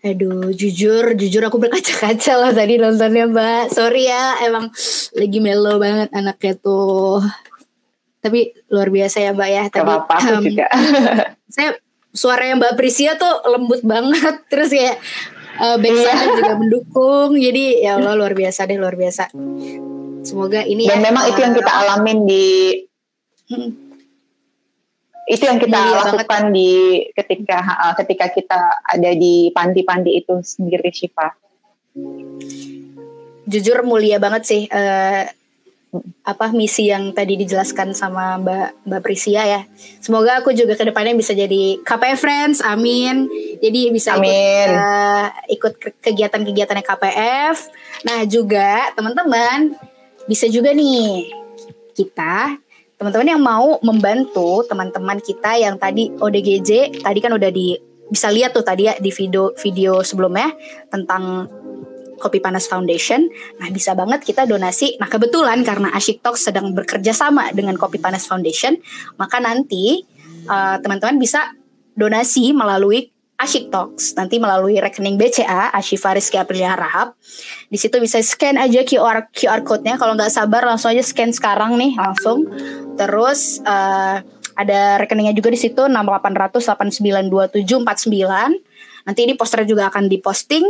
[0.05, 3.73] Aduh, jujur, jujur aku berkaca-kaca loh tadi nontonnya Mbak.
[3.73, 4.69] Sorry ya, emang
[5.17, 7.25] lagi melo banget anaknya tuh.
[8.21, 9.63] Tapi luar biasa ya Mbak ya.
[9.73, 10.69] Tadi, apa-apa, aku em, juga.
[11.57, 11.73] saya
[12.13, 14.45] suara yang Mbak Prisia tuh lembut banget.
[14.53, 14.93] Terus ya
[15.57, 17.33] uh, backsound juga mendukung.
[17.41, 19.33] Jadi ya Allah luar biasa deh, luar biasa.
[20.21, 21.09] Semoga ini Dan ya.
[21.09, 22.45] memang itu yang kita uh, alamin di
[23.49, 23.69] hmm,
[25.25, 26.71] itu yang kita Mulia lakukan di
[27.17, 31.33] ketika uh, ketika kita ada di panti-panti itu sendiri Syifa.
[33.45, 35.23] jujur mulia banget sih eh,
[36.25, 39.61] apa misi yang tadi dijelaskan sama Mbak Mbak Prisia ya.
[40.03, 43.29] Semoga aku juga ke depannya bisa jadi KPF Friends, amin.
[43.63, 44.67] Jadi bisa ikut Amin.
[44.75, 47.57] eh, ikut ke- kegiatan-kegiatannya KPF.
[48.03, 49.71] Nah juga teman-teman
[50.27, 51.31] bisa juga nih
[51.95, 52.59] kita
[53.05, 57.77] teman-teman yang mau membantu teman-teman kita yang tadi ODGJ tadi kan udah di
[58.09, 60.49] bisa lihat tuh tadi ya di video video sebelumnya
[60.89, 61.45] tentang
[62.17, 63.29] Kopi Panas Foundation.
[63.61, 64.97] Nah, bisa banget kita donasi.
[64.97, 68.73] Nah, kebetulan karena Asyik Talk sedang bekerja sama dengan Kopi Panas Foundation,
[69.21, 70.01] maka nanti
[70.49, 71.53] uh, teman-teman bisa
[71.93, 74.15] donasi melalui Asyik Talks.
[74.15, 77.19] Nanti melalui rekening BCA, Asyifa Rizky Aprilia Rahab.
[77.67, 79.99] Di situ bisa scan aja QR QR code-nya.
[79.99, 82.47] Kalau nggak sabar langsung aja scan sekarang nih, langsung.
[82.95, 84.23] Terus uh,
[84.55, 86.63] ada rekeningnya juga di situ 6800
[87.59, 89.03] 892749.
[89.05, 90.65] Nanti ini posternya juga akan diposting.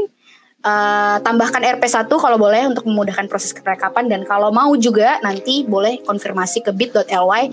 [0.65, 6.01] Eh, tambahkan RP1 kalau boleh untuk memudahkan proses perekapan dan kalau mau juga nanti boleh
[6.01, 7.43] konfirmasi ke bit.ly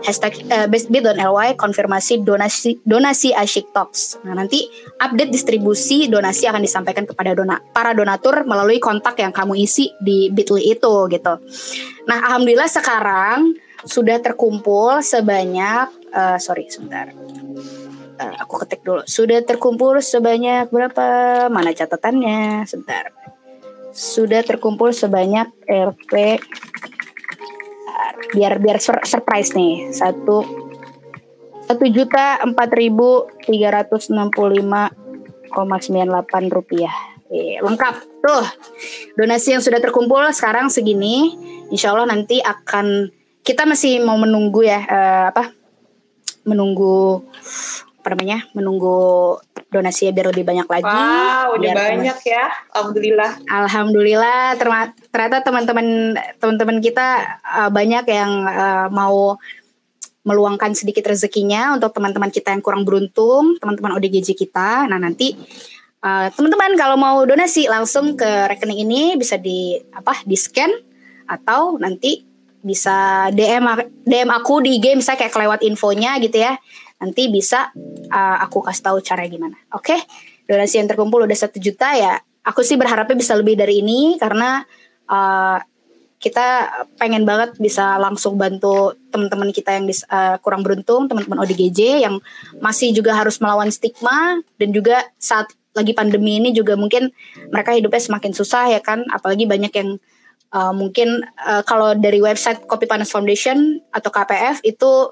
[0.00, 4.16] hashtag eh, bit.ly konfirmasi donasi donasi Asyik Talks.
[4.24, 9.60] Nah nanti update distribusi donasi akan disampaikan kepada dona, para donatur melalui kontak yang kamu
[9.60, 11.34] isi di bit.ly itu gitu.
[12.08, 13.52] Nah alhamdulillah sekarang
[13.84, 17.12] sudah terkumpul sebanyak eh, sorry sebentar
[18.22, 19.02] Eh, aku ketik dulu.
[19.02, 21.06] Sudah terkumpul sebanyak berapa?
[21.50, 22.62] Mana catatannya?
[22.70, 23.10] Sebentar.
[23.90, 26.38] Sudah terkumpul sebanyak RP
[28.32, 29.90] biar biar sur- surprise nih.
[29.90, 30.46] Satu
[31.66, 34.88] satu juta empat ribu tiga ratus enam puluh lima
[35.50, 36.94] koma sembilan delapan rupiah.
[37.32, 38.44] Eh, lengkap tuh
[39.18, 41.34] donasi yang sudah terkumpul sekarang segini.
[41.74, 43.10] Insya Allah nanti akan
[43.42, 45.52] kita masih mau menunggu ya eh, apa
[46.46, 47.22] menunggu
[48.02, 49.38] apa namanya menunggu
[49.70, 50.90] donasi biar lebih banyak lagi.
[50.90, 52.50] Wow, udah banyak ya.
[52.74, 53.30] Alhamdulillah.
[53.46, 59.38] Alhamdulillah terma- ternyata teman-teman teman-teman kita uh, banyak yang uh, mau
[60.26, 64.90] meluangkan sedikit rezekinya untuk teman-teman kita yang kurang beruntung, teman-teman ODGJ kita.
[64.90, 65.38] Nah, nanti
[66.02, 70.18] uh, teman-teman kalau mau donasi langsung ke rekening ini bisa di apa?
[70.26, 70.74] di-scan
[71.30, 72.26] atau nanti
[72.62, 73.66] bisa DM
[74.06, 76.58] DM aku di game saya kayak kelewat infonya gitu ya.
[77.02, 77.74] Nanti bisa
[78.08, 79.58] uh, aku kasih tahu cara gimana.
[79.74, 79.98] Oke?
[80.46, 82.22] Donasi yang terkumpul udah satu juta ya.
[82.46, 84.62] Aku sih berharapnya bisa lebih dari ini karena
[85.10, 85.58] uh,
[86.22, 86.70] kita
[87.02, 92.22] pengen banget bisa langsung bantu teman-teman kita yang uh, kurang beruntung, teman-teman ODGJ yang
[92.62, 97.10] masih juga harus melawan stigma dan juga saat lagi pandemi ini juga mungkin
[97.50, 99.98] mereka hidupnya semakin susah ya kan, apalagi banyak yang
[100.54, 105.10] uh, mungkin uh, kalau dari website Kopi Panas Foundation atau KPF itu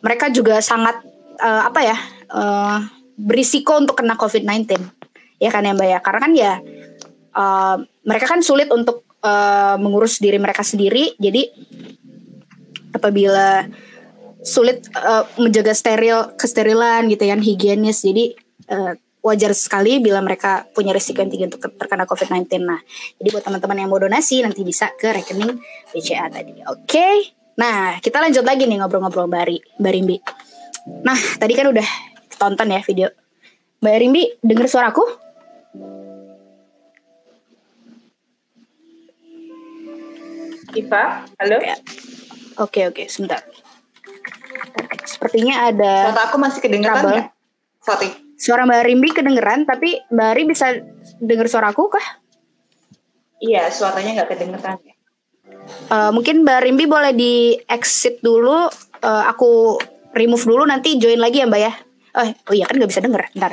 [0.00, 1.04] mereka juga sangat
[1.40, 1.96] uh, apa ya
[2.32, 2.78] uh,
[3.16, 4.76] berisiko untuk kena COVID-19
[5.40, 5.98] ya kan ya Mbak ya?
[6.00, 6.52] Karena kan ya
[7.36, 11.16] uh, mereka kan sulit untuk uh, mengurus diri mereka sendiri.
[11.16, 11.48] Jadi
[12.92, 13.68] apabila
[14.40, 18.04] sulit uh, menjaga steril kesterilan gitu ya higienis.
[18.04, 18.32] Jadi
[18.72, 18.94] uh,
[19.26, 22.78] wajar sekali bila mereka punya risiko yang tinggi untuk terkena COVID-19 nah
[23.18, 25.58] jadi buat teman-teman yang mau donasi nanti bisa ke rekening
[25.90, 26.62] BCA tadi.
[26.70, 27.34] Oke?
[27.58, 30.16] Nah kita lanjut lagi nih ngobrol-ngobrol Bari Mbak Rimbi
[31.02, 31.88] nah tadi kan udah
[32.38, 33.08] tonton ya video
[33.82, 35.04] Mbak Rimbi denger suaraku
[40.76, 41.56] Iva, halo.
[42.60, 43.40] Oke oke, sebentar.
[45.08, 46.12] Sepertinya ada.
[46.12, 47.26] Suara aku masih kedengeran nggak?
[47.80, 48.08] Sorry.
[48.36, 50.76] Suara Mbak Rimbi kedengeran, tapi Mbak Ri bisa
[51.16, 52.06] dengar suaraku kah?
[53.40, 54.76] Iya, suaranya nggak kedengeran.
[55.88, 58.68] Eh, mungkin Mbak Rimbi boleh di exit dulu.
[59.00, 59.80] Eh, aku
[60.16, 61.72] remove dulu nanti join lagi ya Mbak ya.
[62.16, 63.28] Oh, oh iya kan nggak bisa denger.
[63.36, 63.52] Ntar.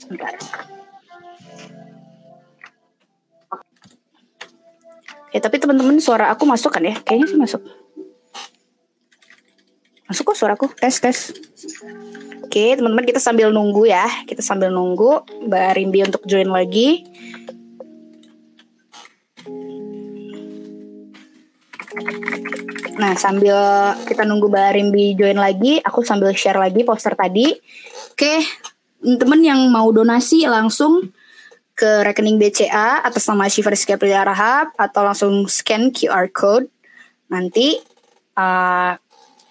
[0.00, 0.32] Sebentar.
[5.32, 6.96] Ya tapi teman-teman suara aku masuk kan ya?
[7.04, 7.60] Kayaknya sih masuk.
[10.08, 10.66] Masuk kok suaraku.
[10.72, 11.18] Tes tes.
[12.44, 14.08] Oke teman-teman kita sambil nunggu ya.
[14.24, 17.04] Kita sambil nunggu Mbak Rimbi untuk join lagi.
[23.12, 23.60] Nah sambil
[24.08, 27.44] kita nunggu Mbak Rimbi join lagi, aku sambil share lagi poster tadi.
[28.08, 28.40] Oke,
[29.04, 31.12] teman yang mau donasi langsung
[31.76, 36.72] ke rekening BCA atas nama Syifa Rizky Rahab atau langsung scan QR code.
[37.28, 37.76] Nanti
[38.32, 38.96] uh,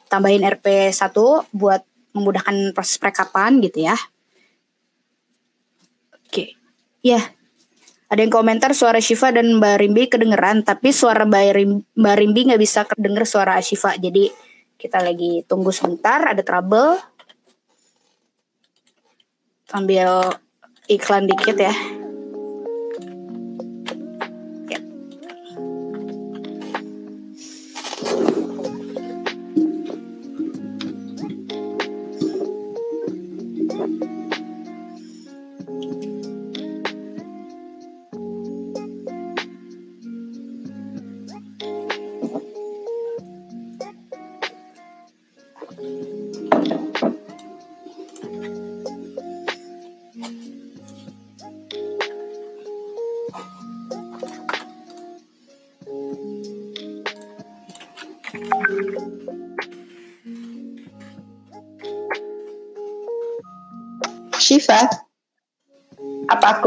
[0.09, 1.13] tambahin RP1
[1.53, 1.85] buat
[2.17, 3.97] memudahkan proses perekapan gitu ya.
[6.25, 6.57] Oke.
[7.05, 7.29] Ya.
[8.11, 12.41] Ada yang komentar suara Syifa dan Mbak Rimbi kedengeran, tapi suara Mbak Rim- Mbak Rimbi
[12.51, 13.95] nggak bisa kedenger suara Syifa.
[13.95, 14.27] Jadi
[14.75, 16.99] kita lagi tunggu sebentar, ada trouble.
[19.71, 20.27] Sambil
[20.91, 21.55] iklan dikit.
[21.55, 21.71] Ya.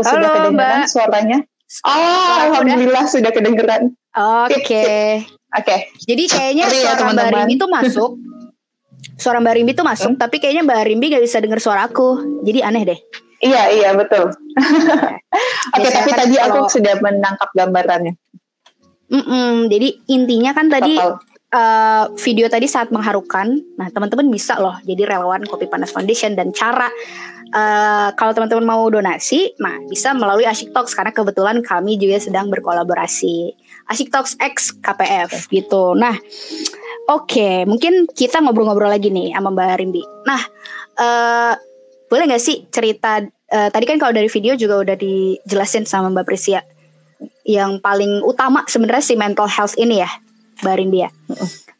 [0.05, 0.87] Aku sudah Halo, kedengeran Mbak.
[0.87, 1.39] suaranya?
[1.83, 3.83] Oh, alhamdulillah sudah kedengeran.
[4.15, 4.87] Oke.
[5.51, 5.77] Oke.
[6.01, 7.25] Jadi kayaknya Sorry ya, suara Mbak teman-teman.
[7.25, 7.41] Hmm?
[7.41, 8.11] Rimbi tuh masuk.
[9.15, 12.19] Suara Mbak Rimbi tuh masuk, tapi kayaknya Mbak Rimbi gak bisa denger suara aku.
[12.43, 12.99] Jadi aneh deh.
[13.39, 14.27] Iya, iya betul.
[14.27, 18.15] Oke, Biasanya tapi kan tadi aku kalau- sudah menangkap gambarannya.
[19.07, 21.21] Mm-mm, jadi intinya kan tadi Total.
[21.53, 23.47] eh, video tadi saat mengharukan.
[23.77, 26.89] Nah teman-teman bisa loh jadi relawan Kopi Panas Foundation dan cara
[27.53, 32.49] eh, kalau teman-teman mau donasi, nah bisa melalui Asyik Talks karena kebetulan kami juga sedang
[32.49, 33.53] berkolaborasi
[33.90, 35.92] Asyik Talks X KPF gitu.
[35.99, 36.16] Nah
[37.11, 40.03] oke mungkin kita ngobrol-ngobrol lagi nih sama Mbak Rimbi.
[40.24, 40.40] Nah
[40.97, 41.53] eh,
[42.09, 43.20] boleh nggak sih cerita
[43.51, 46.62] eh, tadi kan kalau dari video juga udah dijelasin sama Mbak Prisia
[47.45, 50.11] yang paling utama sebenarnya si mental health ini ya,
[50.64, 51.11] Mbak Rimbi ya.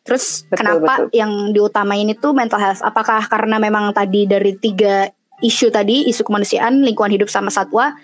[0.05, 1.17] Terus Betul, kenapa betul.
[1.17, 2.85] yang diutamain itu mental health?
[2.85, 5.09] Apakah karena memang tadi dari tiga
[5.43, 7.97] isu tadi, isu kemanusiaan, lingkungan hidup sama satwa,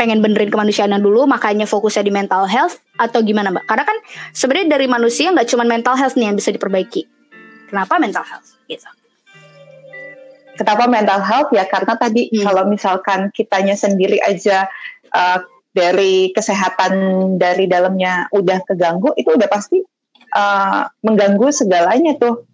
[0.00, 3.68] pengen benerin kemanusiaan dulu, makanya fokusnya di mental health atau gimana Mbak?
[3.68, 3.96] Karena kan
[4.32, 7.04] sebenarnya dari manusia nggak cuma mental health nih yang bisa diperbaiki.
[7.68, 8.56] Kenapa mental health?
[8.64, 8.88] Gitu.
[10.56, 11.64] Kenapa mental health ya?
[11.68, 12.44] Karena tadi Hmm.
[12.48, 14.68] kalau misalkan kitanya sendiri aja
[15.12, 15.38] uh,
[15.72, 16.92] dari kesehatan
[17.38, 19.80] dari dalamnya udah keganggu, itu udah pasti
[20.36, 22.44] uh, mengganggu segalanya tuh.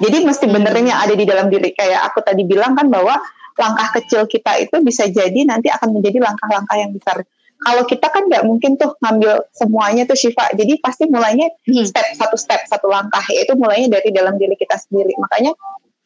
[0.00, 0.60] Jadi mesti Hmm.
[0.60, 1.72] benerin yang ada di dalam diri.
[1.72, 3.16] Kayak aku tadi bilang kan bahwa
[3.56, 7.24] langkah kecil kita itu bisa jadi nanti akan menjadi langkah-langkah yang besar.
[7.56, 10.52] Kalau kita kan nggak mungkin tuh ngambil semuanya tuh Syifa.
[10.52, 11.88] Jadi pasti mulainya Hmm.
[11.88, 15.16] step satu step satu langkah yaitu mulainya dari dalam diri kita sendiri.
[15.16, 15.56] Makanya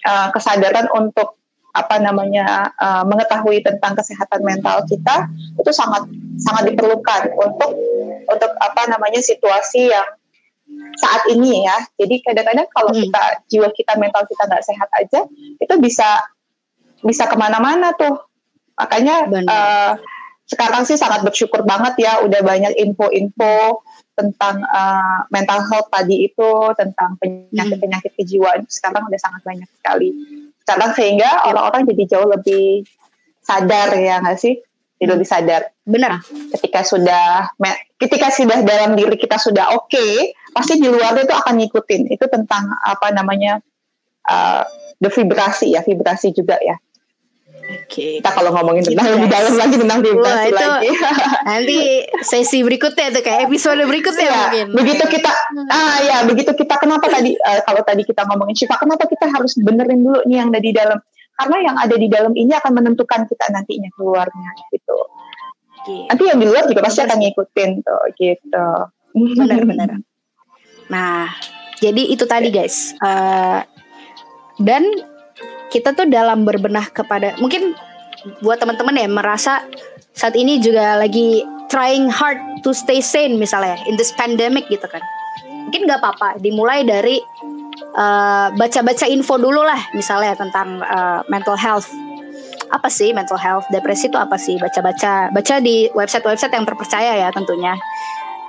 [0.06, 1.34] uh, kesadaran untuk
[1.70, 5.26] apa namanya uh, mengetahui tentang kesehatan mental kita
[5.58, 6.06] itu sangat
[6.38, 7.74] sangat diperlukan untuk
[8.30, 10.06] untuk apa namanya situasi yang
[11.02, 11.78] saat ini ya.
[11.98, 13.02] Jadi kadang-kadang kalau Hmm.
[13.10, 15.26] kita jiwa kita mental kita nggak sehat aja
[15.58, 16.06] itu bisa
[17.04, 18.20] bisa ke mana-mana tuh.
[18.76, 19.48] Makanya Benar.
[19.48, 19.92] uh,
[20.50, 23.86] sekarang sih sangat bersyukur banget ya udah banyak info-info
[24.18, 30.10] tentang uh, mental health tadi itu tentang penyakit-penyakit kejiwaan sekarang udah sangat banyak sekali.
[30.66, 32.82] Sekarang sehingga orang-orang jadi jauh lebih
[33.40, 34.58] sadar ya nggak sih?
[35.00, 36.20] Jadi lebih sadar Benar.
[36.52, 37.48] ketika sudah
[37.96, 40.06] ketika sudah dalam diri kita sudah oke
[40.52, 43.64] pasti di luar itu akan ngikutin itu tentang apa namanya
[44.28, 44.66] uh,
[45.00, 46.76] the vibrasi ya vibrasi juga ya
[47.70, 48.18] Oke.
[48.18, 50.88] kita kalau ngomongin tentang lebih dalam lagi tentang Wah, vibrasi itu lagi
[51.50, 51.78] nanti
[52.26, 54.66] sesi berikutnya tuh kayak episode berikutnya Ya, mungkin.
[54.74, 55.32] begitu kita
[55.70, 59.54] ah ya begitu kita kenapa tadi eh, kalau tadi kita ngomongin Syifa kenapa kita harus
[59.60, 60.98] benerin dulu nih yang ada di dalam
[61.38, 64.98] karena yang ada di dalam ini akan menentukan kita nantinya keluarnya gitu
[65.80, 66.06] Gitu.
[66.12, 68.66] Nanti yang di luar juga pasti akan ngikutin tuh gitu.
[69.16, 69.90] Benar-benar.
[70.90, 71.30] Nah,
[71.78, 72.98] jadi itu tadi guys.
[72.98, 73.62] Uh,
[74.58, 74.82] dan
[75.70, 77.72] kita tuh dalam berbenah kepada mungkin
[78.44, 79.64] buat teman-teman ya merasa
[80.12, 85.00] saat ini juga lagi trying hard to stay sane misalnya in this pandemic gitu kan.
[85.70, 87.22] Mungkin nggak apa-apa dimulai dari
[87.94, 91.88] uh, baca-baca uh, info dulu lah misalnya tentang uh, mental health.
[92.70, 93.70] Apa sih mental health?
[93.70, 94.58] Depresi itu apa sih?
[94.58, 97.78] Baca-baca baca di website-website yang terpercaya ya tentunya.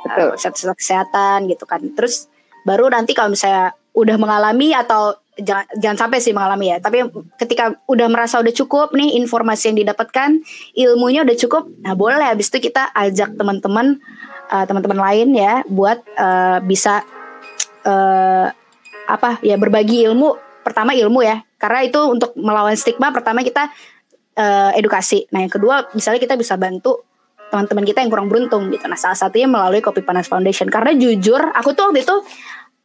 [0.01, 1.85] Uh, website kesehatan gitu kan.
[1.93, 2.25] Terus
[2.65, 7.07] baru nanti kalau misalnya udah mengalami atau jangan jangan sampai sih mengalami ya tapi
[7.39, 10.43] ketika udah merasa udah cukup nih informasi yang didapatkan
[10.75, 13.99] ilmunya udah cukup nah boleh habis itu kita ajak teman-teman
[14.51, 17.07] uh, teman-teman lain ya buat uh, bisa
[17.87, 18.51] uh,
[19.07, 20.35] apa ya berbagi ilmu
[20.67, 23.69] pertama ilmu ya karena itu untuk melawan stigma pertama kita
[24.37, 25.27] uh, edukasi.
[25.29, 27.05] Nah, yang kedua misalnya kita bisa bantu
[27.51, 28.87] teman-teman kita yang kurang beruntung gitu.
[28.87, 30.71] Nah, salah satunya melalui Kopi Panas Foundation.
[30.71, 32.15] Karena jujur, aku tuh waktu itu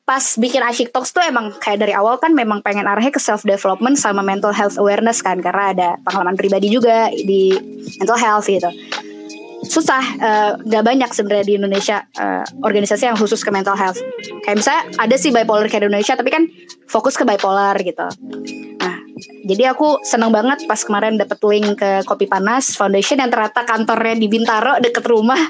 [0.06, 3.42] pas bikin Asyik Talks tuh emang kayak dari awal kan memang pengen arahnya ke self
[3.42, 7.50] development sama mental health awareness kan karena ada pengalaman pribadi juga di
[7.98, 8.70] mental health gitu.
[9.66, 13.98] Susah eh, nggak uh, banyak sebenarnya di Indonesia uh, organisasi yang khusus ke mental health.
[14.46, 16.46] Kayak misalnya ada sih bipolar care Indonesia tapi kan
[16.86, 18.06] fokus ke bipolar gitu.
[18.78, 23.64] Nah jadi aku senang banget pas kemarin dapet link ke Kopi Panas Foundation yang ternyata
[23.64, 25.40] kantornya di Bintaro deket rumah.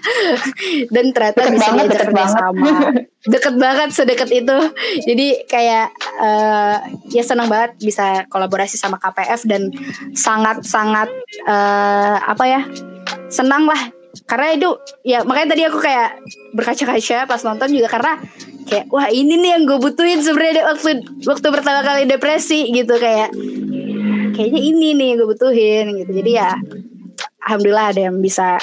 [0.94, 2.34] Dan ternyata deket bisa banget, deket banget.
[2.38, 2.70] sama
[3.34, 4.58] deket banget sedekat itu.
[5.02, 5.90] Jadi kayak
[6.22, 6.78] uh,
[7.10, 9.74] ya senang banget bisa kolaborasi sama KPF dan
[10.14, 11.10] sangat sangat
[11.50, 12.62] uh, apa ya
[13.26, 13.90] senang lah.
[14.30, 14.70] Karena itu
[15.02, 16.22] ya makanya tadi aku kayak
[16.54, 18.14] berkaca-kaca pas nonton juga karena
[18.66, 23.30] kayak wah ini nih yang gue butuhin sebenarnya waktu waktu pertama kali depresi gitu kayak
[24.34, 26.10] kayaknya ini nih yang gue butuhin gitu.
[26.22, 26.58] Jadi ya
[27.46, 28.58] alhamdulillah ada yang bisa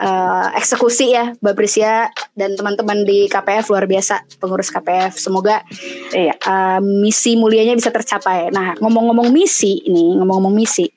[0.00, 5.64] uh, eksekusi ya Mbak Prisia dan teman-teman di KPF luar biasa pengurus KPF semoga
[6.12, 6.36] iya.
[6.44, 8.52] uh, misi mulianya bisa tercapai.
[8.52, 10.88] Nah ngomong-ngomong misi ini ngomong-ngomong misi.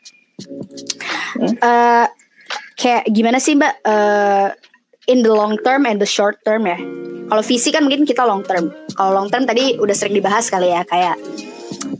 [1.33, 1.55] Hmm.
[1.61, 2.05] uh,
[2.77, 3.79] kayak gimana sih mbak?
[3.85, 4.49] Uh,
[5.07, 6.79] in the long term and the short term ya
[7.27, 10.71] kalau visi kan mungkin kita long term kalau long term tadi udah sering dibahas kali
[10.71, 11.15] ya kayak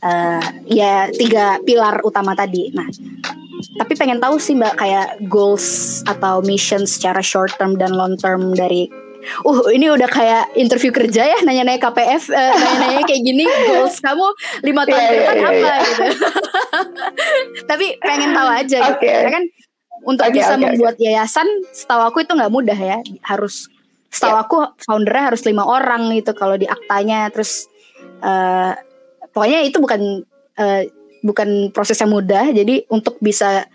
[0.04, 2.88] uh, ya tiga pilar utama tadi nah
[3.80, 8.54] tapi pengen tahu sih mbak kayak goals atau mission secara short term dan long term
[8.54, 8.92] dari
[9.48, 13.96] Uh, ini udah kayak interview kerja ya, nanya-nanya KPF, uh, eh, nanya-nanya kayak gini, goals
[14.04, 14.28] kamu
[14.68, 16.06] lima tahun ke depan apa gitu.
[17.72, 19.00] Tapi pengen tahu aja okay.
[19.00, 19.16] gitu.
[19.16, 19.44] Karena kan
[20.04, 21.12] untuk okay, bisa okay, membuat okay.
[21.12, 23.72] yayasan setahu aku itu nggak mudah ya harus
[24.14, 24.44] setahu yeah.
[24.46, 27.68] aku foundernya harus lima orang gitu kalau di aktanya terus
[28.22, 28.76] uh,
[29.32, 30.22] pokoknya itu bukan
[30.60, 30.82] uh,
[31.24, 33.66] bukan proses yang mudah jadi untuk bisa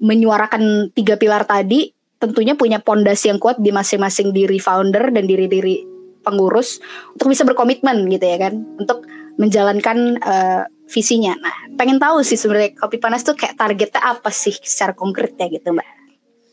[0.00, 5.84] menyuarakan tiga pilar tadi tentunya punya pondasi yang kuat di masing-masing diri founder dan diri-diri
[6.24, 6.80] pengurus
[7.12, 9.06] untuk bisa berkomitmen gitu ya kan untuk
[9.36, 11.36] menjalankan uh, visinya.
[11.38, 15.70] Nah, pengen tahu sih sebenarnya kopi panas tuh kayak targetnya apa sih secara konkretnya gitu,
[15.70, 15.88] Mbak?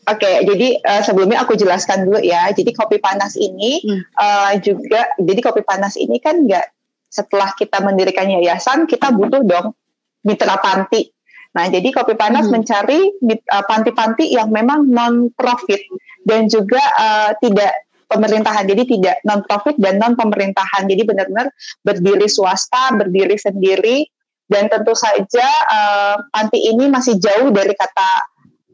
[0.04, 2.52] Oke, okay, jadi uh, sebelumnya aku jelaskan dulu ya.
[2.52, 4.02] Jadi kopi panas ini hmm.
[4.20, 6.66] uh, juga, jadi kopi panas ini kan nggak
[7.08, 9.72] setelah kita mendirikan yayasan, kita butuh dong
[10.28, 11.08] mitra panti.
[11.56, 12.52] Nah, jadi kopi panas hmm.
[12.52, 13.00] mencari
[13.64, 15.80] panti-panti uh, yang memang non profit
[16.28, 17.72] dan juga uh, tidak
[18.12, 18.68] pemerintahan.
[18.68, 20.84] Jadi tidak non profit dan non pemerintahan.
[20.84, 21.48] Jadi benar-benar
[21.80, 24.04] berdiri swasta, berdiri sendiri
[24.44, 28.10] dan tentu saja uh, panti ini masih jauh dari kata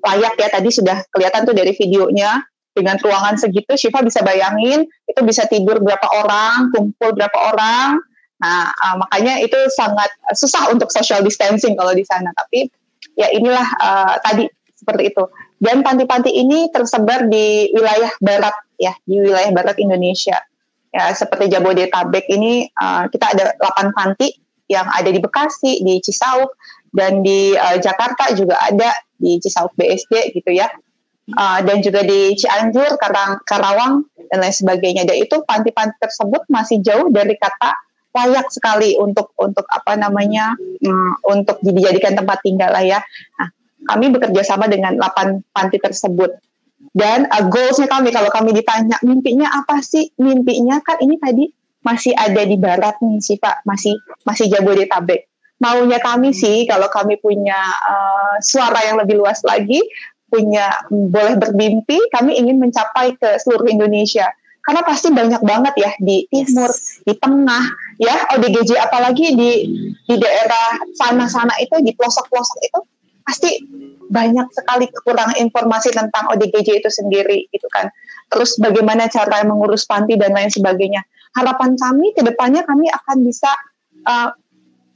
[0.03, 0.49] layak ya.
[0.51, 2.43] Tadi sudah kelihatan tuh dari videonya.
[2.71, 7.99] Dengan ruangan segitu Shiva bisa bayangin itu bisa tidur berapa orang kumpul berapa orang.
[8.39, 10.07] Nah uh, makanya itu sangat
[10.39, 12.31] susah untuk social distancing kalau di sana.
[12.31, 12.71] Tapi
[13.18, 15.25] ya inilah uh, tadi seperti itu.
[15.61, 20.39] Dan panti-panti ini tersebar di wilayah barat ya di wilayah barat Indonesia.
[20.95, 24.31] Ya seperti Jabodetabek ini uh, kita ada 8 panti
[24.71, 26.55] yang ada di Bekasi, di Cisauk,
[26.95, 30.71] dan di uh, Jakarta juga ada di Cisauk BSD gitu ya.
[31.31, 35.07] Uh, dan juga di Cianjur, Karang, Karawang dan lain sebagainya.
[35.07, 37.71] Dan itu panti-panti tersebut masih jauh dari kata
[38.11, 42.99] layak sekali untuk untuk apa namanya um, untuk dijadikan tempat tinggal lah ya.
[43.39, 43.49] Nah,
[43.87, 46.35] kami bekerja sama dengan 8 panti tersebut.
[46.91, 50.11] Dan uh, goalsnya kami kalau kami ditanya mimpinya apa sih?
[50.18, 51.47] Mimpinya kan ini tadi
[51.81, 55.28] masih ada di barat nih sih Pak, masih masih Jabodetabek.
[55.61, 59.81] Maunya kami sih kalau kami punya uh, suara yang lebih luas lagi,
[60.31, 64.31] punya boleh bermimpi, kami ingin mencapai ke seluruh Indonesia.
[64.61, 66.70] Karena pasti banyak banget ya di timur,
[67.05, 67.64] di tengah,
[67.97, 69.51] ya ODGJ apalagi di
[70.05, 72.81] di daerah sana-sana itu di pelosok-pelosok itu
[73.31, 73.62] pasti
[74.11, 77.87] banyak sekali kekurangan informasi tentang ODGJ itu sendiri gitu kan.
[78.26, 81.07] Terus bagaimana cara mengurus panti dan lain sebagainya.
[81.39, 83.55] Harapan kami ke depannya kami akan bisa
[84.03, 84.35] uh,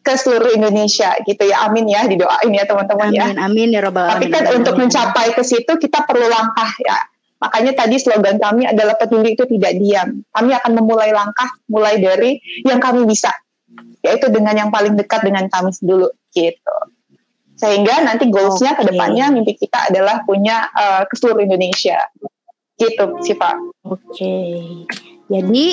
[0.02, 1.62] ke seluruh Indonesia gitu ya.
[1.70, 3.30] Amin ya didoain ya teman-teman ya.
[3.30, 4.90] Amin amin ya robbal Tapi kan amin, untuk amin.
[4.90, 6.98] mencapai ke situ kita perlu langkah ya.
[7.38, 10.26] Makanya tadi slogan kami adalah peduli itu tidak diam.
[10.34, 13.30] Kami akan memulai langkah mulai dari yang kami bisa,
[14.02, 16.76] yaitu dengan yang paling dekat dengan kami dulu gitu.
[17.54, 18.88] Sehingga nanti goalsnya ke Oke.
[18.92, 21.98] depannya mimpi kita adalah punya uh, ke seluruh Indonesia.
[22.74, 23.54] Gitu, Siva.
[23.86, 24.34] Oke.
[25.30, 25.66] Jadi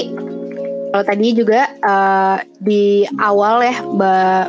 [0.92, 4.44] kalau tadi juga eh, di awal ya Mbak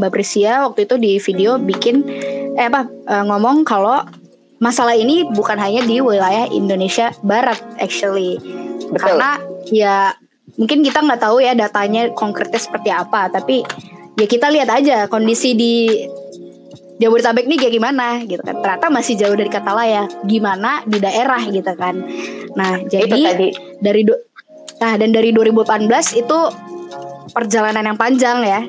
[0.00, 2.08] Mbak Prisia waktu itu di video bikin
[2.56, 4.00] eh apa eh, ngomong kalau
[4.64, 8.40] masalah ini bukan hanya di wilayah Indonesia Barat actually.
[8.88, 8.96] Betul.
[8.96, 9.30] Karena
[9.68, 9.96] ya
[10.56, 13.60] mungkin kita nggak tahu ya datanya konkretnya seperti apa, tapi
[14.16, 16.04] ya kita lihat aja kondisi di
[17.02, 18.62] Jabodetabek nih kayak gimana gitu kan.
[18.62, 20.08] Ternyata masih jauh dari kata layak.
[20.22, 21.98] Gimana di daerah gitu kan.
[22.54, 23.48] Nah, jadi Itu tadi.
[23.82, 24.02] dari
[24.82, 25.86] Nah, dan dari 2018
[26.18, 26.38] itu
[27.30, 28.60] perjalanan yang panjang ya.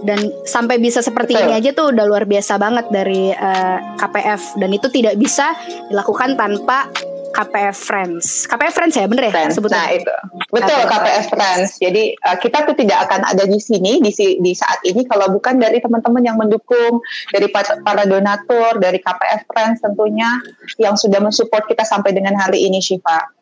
[0.00, 1.44] Dan sampai bisa seperti Betul.
[1.44, 5.52] ini aja tuh udah luar biasa banget dari eh, KPF dan itu tidak bisa
[5.92, 6.88] dilakukan tanpa
[7.30, 8.44] KPF Friends.
[8.50, 9.54] KPF Friends ya bener ya Friends.
[9.56, 9.78] sebutnya?
[9.78, 10.14] Nah itu
[10.50, 11.70] betul KPF Friends.
[11.78, 15.56] Jadi uh, kita tuh tidak akan ada di sini di di saat ini kalau bukan
[15.62, 17.00] dari teman-teman yang mendukung,
[17.30, 20.28] dari pa- para donatur, dari KPF Friends tentunya
[20.76, 23.40] yang sudah mensupport kita sampai dengan hari ini Syifa.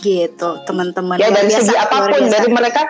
[0.00, 1.16] Gitu, teman-teman.
[1.16, 2.34] Ya dari biasa, segi apa pun biasa.
[2.38, 2.82] dari mereka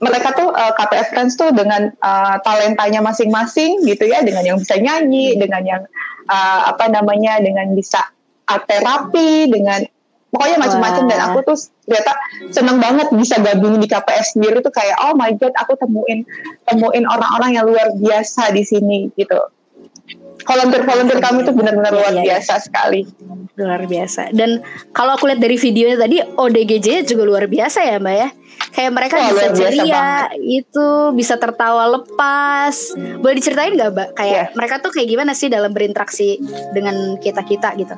[0.00, 4.80] mereka tuh uh, KPF Friends tuh dengan uh, talentanya masing-masing gitu ya, dengan yang bisa
[4.80, 5.82] nyanyi, dengan yang
[6.26, 8.00] uh, apa namanya, dengan bisa
[8.50, 9.80] art terapi, dengan
[10.30, 12.12] pokoknya macam-macam dan aku tuh ternyata
[12.50, 16.22] seneng banget bisa gabung di KPF sendiri tuh kayak oh my god aku temuin
[16.64, 19.38] temuin orang-orang yang luar biasa di sini gitu.
[20.40, 22.24] Volunteer-volunteer kami tuh benar-benar luar Iya, iya.
[22.40, 23.04] biasa sekali.
[23.60, 24.32] luar biasa.
[24.32, 24.64] Dan
[24.96, 28.28] kalau aku lihat dari videonya tadi ODGJ juga luar biasa ya, Mbak ya.
[28.72, 30.06] Kayak mereka Wah, bisa ceria,
[30.40, 32.96] itu bisa tertawa lepas.
[33.20, 34.08] Boleh diceritain nggak, Mbak?
[34.16, 34.44] Kayak Iya.
[34.56, 36.40] mereka tuh kayak gimana sih dalam berinteraksi
[36.72, 37.92] dengan kita-kita gitu?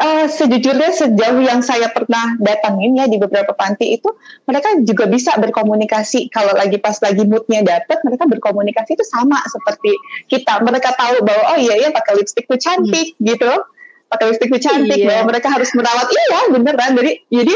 [0.00, 4.08] Eh, sejujurnya sejauh yang saya pernah datangin ya di beberapa panti itu
[4.48, 6.32] mereka juga bisa berkomunikasi.
[6.32, 9.92] Kalau lagi pas lagi moodnya dapet mereka berkomunikasi itu sama seperti
[10.32, 10.64] kita.
[10.64, 13.52] Mereka tahu bahwa oh iya ya pakai lipstick tuh cantik gitu
[14.10, 15.06] pakai lipstick cantik Iya.
[15.06, 16.10] bahwa mereka harus merawat.
[16.10, 17.52] Iya beneran jadi jadi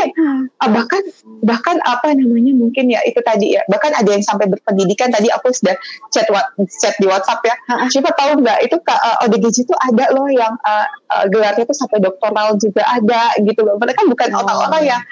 [0.62, 1.02] ah, bahkan
[1.42, 3.62] bahkan apa namanya mungkin ya itu tadi ya.
[3.66, 5.74] Bahkan ada yang sampai berpendidikan tadi aku sudah
[6.14, 6.30] chat
[6.78, 7.54] chat di WhatsApp ya.
[7.90, 11.98] Siapa tahu nggak itu uh, ODGJ itu ada loh yang uh, uh, gelarnya tuh sampai
[11.98, 13.74] doktoral juga ada gitu loh.
[13.76, 14.40] Mereka bukan Oh.
[14.42, 15.02] orang-orang yang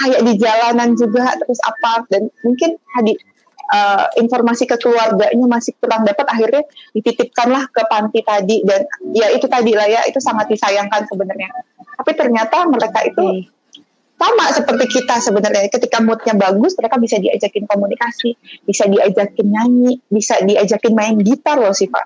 [0.00, 3.12] kayak di jalanan juga terus apa dan mungkin tadi
[3.70, 6.62] uh, informasi ke keluarganya masih kurang dapat akhirnya
[6.92, 8.66] dititipkanlah ke panti tadi.
[8.66, 11.48] Dan ya itu tadi lah ya itu sangat disayangkan sebenarnya.
[12.00, 13.46] Tapi ternyata mereka itu
[14.20, 15.70] sama seperti kita sebenarnya.
[15.72, 18.36] Ketika moodnya bagus mereka bisa diajakin komunikasi
[18.68, 22.04] bisa diajakin nyanyi bisa diajakin main gitar loh sih pak.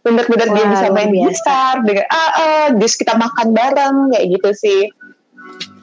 [0.00, 1.28] Bener-bener dia bisa main biasa.
[1.28, 4.80] gitar dengan ah, ah, terus kita makan bareng kayak gitu sih.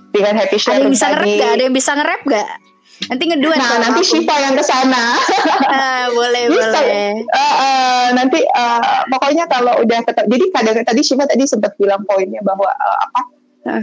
[0.07, 1.51] Dengan happy Ada sharing yang bisa nge-rap gak?
[1.53, 2.49] Ada yang bisa nge-rap gak?
[3.05, 4.09] Nanti ngeduet nah nanti aku.
[4.09, 5.13] Shiva yang ke sana
[5.69, 7.13] Ah, boleh, bisa boleh.
[7.21, 8.81] Eh, eh, nanti eh,
[9.13, 13.21] pokoknya kalau udah ketemu jadi kadang tadi Shiva tadi sempat bilang poinnya bahwa eh, apa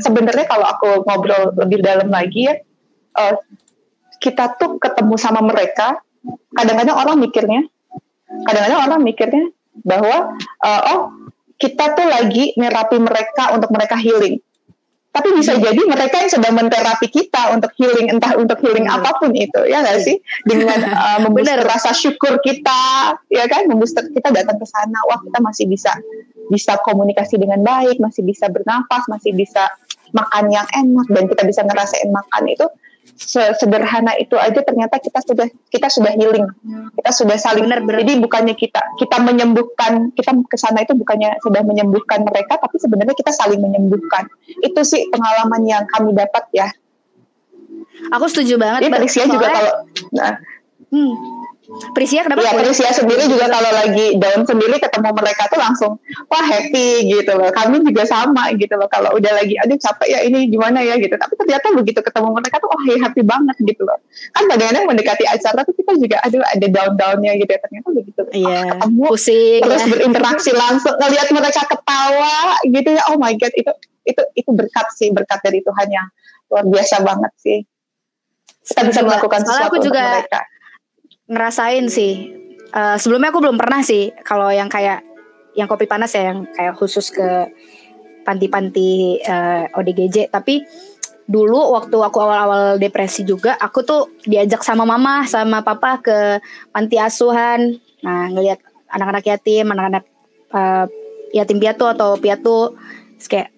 [0.02, 2.54] sebenarnya kalau aku ngobrol lebih dalam lagi ya
[3.22, 3.34] eh,
[4.18, 6.02] kita tuh ketemu sama mereka
[6.56, 7.60] kadang-kadang orang mikirnya
[8.50, 9.46] kadang-kadang orang mikirnya
[9.86, 11.00] bahwa eh, oh
[11.54, 14.42] kita tuh lagi nerapi mereka untuk mereka healing
[15.14, 19.30] tapi bisa jadi mereka yang sedang menterapi kita untuk healing entah untuk healing apa pun
[19.30, 20.18] itu ya nggak sih?
[20.42, 23.70] Dengan uh, membooster rasa syukur kita ya kan?
[23.70, 25.94] Membooster kita datang ke sana wah kita masih bisa
[26.50, 29.70] bisa komunikasi dengan baik masih bisa bernafas masih bisa
[30.12, 32.66] makan yang enak dan kita bisa ngerasain makan itu
[33.14, 36.46] sederhana itu aja ternyata kita sudah kita sudah healing
[36.98, 42.26] kita sudah saling jadi bukannya kita kita menyembuhkan kita ke sana itu bukannya sudah menyembuhkan
[42.26, 44.26] mereka tapi sebenarnya kita saling menyembuhkan
[44.62, 46.68] itu sih pengalaman yang kami dapat ya
[48.10, 48.90] Aku setuju banget.
[48.90, 49.30] Jadi Mbak.
[49.38, 49.74] Juga kalau
[50.10, 50.34] nah
[50.94, 51.10] Hmm.
[51.94, 52.42] Prisia kenapa?
[52.42, 55.92] Ya Prisia sendiri juga kalau lagi down sendiri ketemu mereka tuh langsung
[56.30, 57.50] wah happy gitu loh.
[57.50, 58.86] Kami juga sama gitu loh.
[58.86, 61.14] Kalau udah lagi aduh capek ya ini gimana ya gitu.
[61.14, 63.98] Tapi ternyata begitu ketemu mereka tuh wah happy banget gitu loh.
[64.32, 67.60] Kan kadang-kadang mendekati acara tuh kita juga aduh ada down-downnya gitu ya.
[67.60, 68.60] Ternyata begitu Iya.
[68.74, 69.60] ketemu Pusing.
[69.62, 69.88] terus ya.
[69.94, 73.02] berinteraksi langsung ngelihat mereka ketawa gitu ya.
[73.10, 73.72] Oh my god itu
[74.04, 76.06] itu itu berkat sih berkat dari Tuhan yang
[76.52, 77.58] luar biasa banget sih.
[78.64, 80.40] Kita bisa melakukan sesuatu aku untuk juga mereka.
[81.34, 82.30] Ngerasain sih.
[82.74, 85.06] Uh, sebelumnya aku belum pernah sih kalau yang kayak
[85.54, 87.46] yang kopi panas ya yang kayak khusus ke
[88.26, 90.66] panti-panti uh, ODGJ tapi
[91.24, 96.18] dulu waktu aku awal-awal depresi juga aku tuh diajak sama mama sama papa ke
[96.74, 97.80] panti asuhan.
[98.04, 98.60] Nah ngelihat
[98.92, 100.04] anak-anak yatim anak-anak
[100.52, 100.84] uh,
[101.32, 102.76] yatim piatu atau piatu.
[103.24, 103.54] Kayak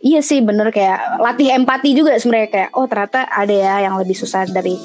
[0.00, 2.48] iya sih bener kayak latih empati juga sebenarnya.
[2.48, 4.78] Kayak oh ternyata ada ya yang lebih susah dari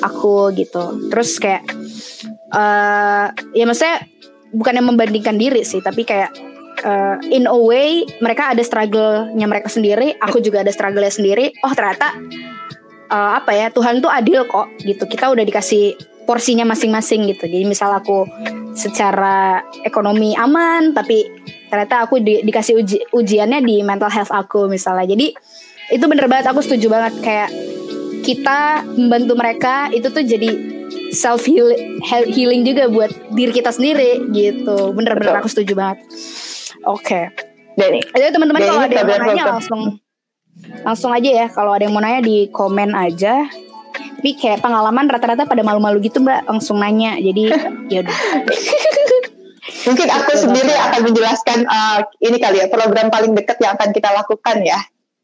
[0.00, 1.12] aku gitu.
[1.12, 1.68] Terus kayak
[2.54, 4.06] uh, ya maksudnya
[4.54, 6.30] bukan yang membandingkan diri sih tapi kayak
[6.82, 11.54] uh, in a way mereka ada struggle-nya mereka sendiri, aku juga ada struggle-nya sendiri.
[11.62, 12.14] Oh ternyata
[13.10, 15.06] uh, apa ya Tuhan tuh adil kok gitu.
[15.06, 15.94] Kita udah dikasih
[16.24, 17.44] porsinya masing-masing gitu.
[17.46, 18.24] Jadi misal aku
[18.74, 21.28] secara ekonomi aman, tapi
[21.68, 25.04] ternyata aku di, dikasih uji, ujiannya di mental health aku misalnya.
[25.04, 25.36] Jadi
[25.92, 27.50] itu bener banget aku setuju banget kayak
[28.24, 30.48] kita membantu mereka itu tuh jadi
[31.14, 34.92] self healing juga buat diri kita sendiri gitu.
[34.92, 36.04] Bener-bener aku setuju banget.
[36.84, 37.30] Oke.
[37.30, 37.94] Okay.
[38.14, 39.82] Jadi teman-teman kalau ada yang mau nanya langsung
[40.84, 41.46] langsung aja ya.
[41.50, 43.46] Kalau ada yang mau nanya di komen aja.
[43.94, 47.16] Tapi kayak pengalaman rata-rata pada malu-malu gitu mbak langsung nanya.
[47.18, 47.50] Jadi
[47.92, 48.18] ya udah.
[49.84, 54.08] Mungkin aku sendiri akan menjelaskan uh, ini kali ya program paling dekat yang akan kita
[54.12, 54.80] lakukan ya.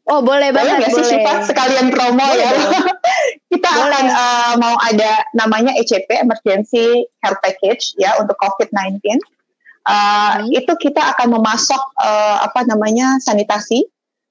[0.09, 0.81] Oh boleh banget.
[0.81, 2.51] Boleh sih Syifa sekalian promo boleh, ya.
[3.51, 3.83] kita boleh.
[3.91, 9.11] akan uh, mau ada namanya ECP Emergency Care Package ya untuk COVID-19 uh,
[10.39, 10.55] hmm.
[10.55, 13.83] itu kita akan memasok uh, apa namanya sanitasi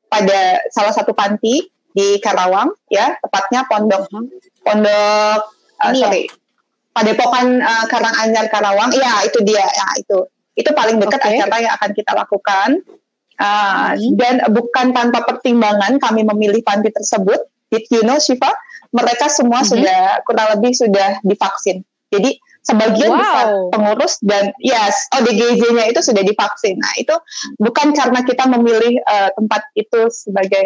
[0.08, 4.26] pada salah satu panti di Karawang ya tepatnya pondok hmm.
[4.64, 5.40] pondok
[5.84, 6.38] uh, sorry ya?
[6.90, 10.26] Padepokan uh, Karanganyar Karawang ya itu dia ya itu
[10.58, 11.38] itu paling dekat okay.
[11.38, 12.68] acara yang akan kita lakukan
[13.38, 14.16] uh, hmm.
[14.16, 18.50] dan bukan tanpa pertimbangan kami memilih panti tersebut did you know Shiva
[18.90, 19.70] mereka semua hmm.
[19.70, 23.18] sudah kurang lebih sudah divaksin jadi sebagian wow.
[23.18, 26.76] besar pengurus dan yes ODGJ-nya itu sudah divaksin.
[26.76, 27.14] Nah itu
[27.56, 30.64] bukan karena kita memilih uh, tempat itu sebagai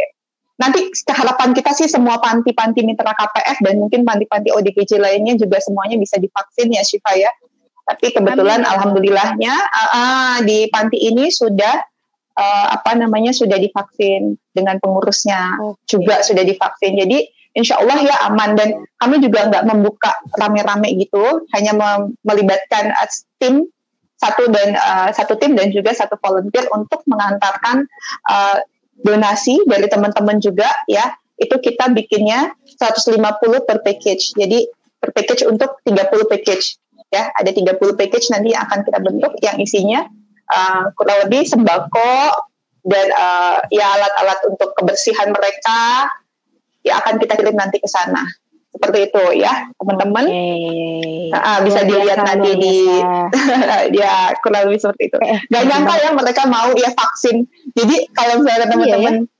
[0.58, 5.98] nanti keharapan kita sih semua panti-panti mitra KPF dan mungkin panti-panti ODGJ lainnya juga semuanya
[5.98, 7.30] bisa divaksin ya Syifa ya.
[7.84, 8.72] Tapi kebetulan Amin.
[8.72, 11.84] alhamdulillahnya uh, uh, di panti ini sudah
[12.40, 16.00] uh, apa namanya sudah divaksin dengan pengurusnya okay.
[16.00, 16.96] juga sudah divaksin.
[16.96, 21.72] Jadi insya Allah ya aman dan kami juga nggak membuka rame-rame gitu, hanya
[22.26, 23.66] melibatkan uh, tim
[24.18, 27.86] satu dan uh, satu tim dan juga satu volunteer untuk mengantarkan
[28.30, 28.58] uh,
[29.02, 31.14] donasi dari teman-teman juga ya.
[31.34, 33.18] Itu kita bikinnya 150
[33.66, 34.38] per package.
[34.38, 34.70] Jadi
[35.02, 36.78] per package untuk 30 package
[37.10, 37.30] ya.
[37.34, 40.06] Ada 30 package nanti yang akan kita bentuk yang isinya
[40.50, 42.14] uh, kurang lebih sembako
[42.84, 46.08] dan uh, ya alat-alat untuk kebersihan mereka
[46.84, 48.22] ya akan kita kirim nanti ke sana.
[48.74, 50.24] Seperti itu ya teman-teman.
[50.26, 51.30] Okay.
[51.30, 52.74] nah, bisa dilihat nanti di
[54.02, 55.18] ya kurang lebih seperti itu.
[55.24, 57.46] Eh, gak nyangka ya mereka mau ya vaksin.
[57.72, 59.32] Jadi kalau misalnya teman-teman iya, ya?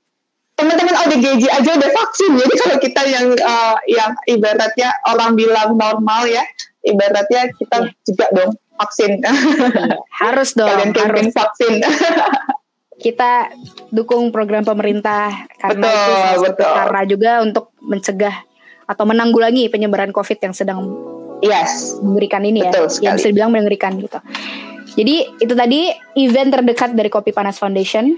[0.55, 2.31] teman-teman ODGJ aja udah vaksin.
[2.39, 6.47] Jadi kalau kita yang uh, yang ibaratnya orang bilang normal ya
[6.87, 8.05] ibaratnya kita yeah.
[8.07, 9.19] juga dong vaksin.
[9.19, 11.35] Iya, harus dong kalian harus.
[11.35, 11.83] vaksin
[13.01, 13.51] kita
[13.91, 16.65] dukung program pemerintah karena betul, itu betul.
[16.67, 18.37] cara juga untuk mencegah
[18.85, 20.81] atau menanggulangi penyebaran COVID yang sedang
[21.41, 24.19] yes mengerikan ini betul ya, yang bisa dibilang mengerikan gitu.
[24.95, 25.91] Jadi itu tadi
[26.23, 28.15] event terdekat dari Kopi Panas Foundation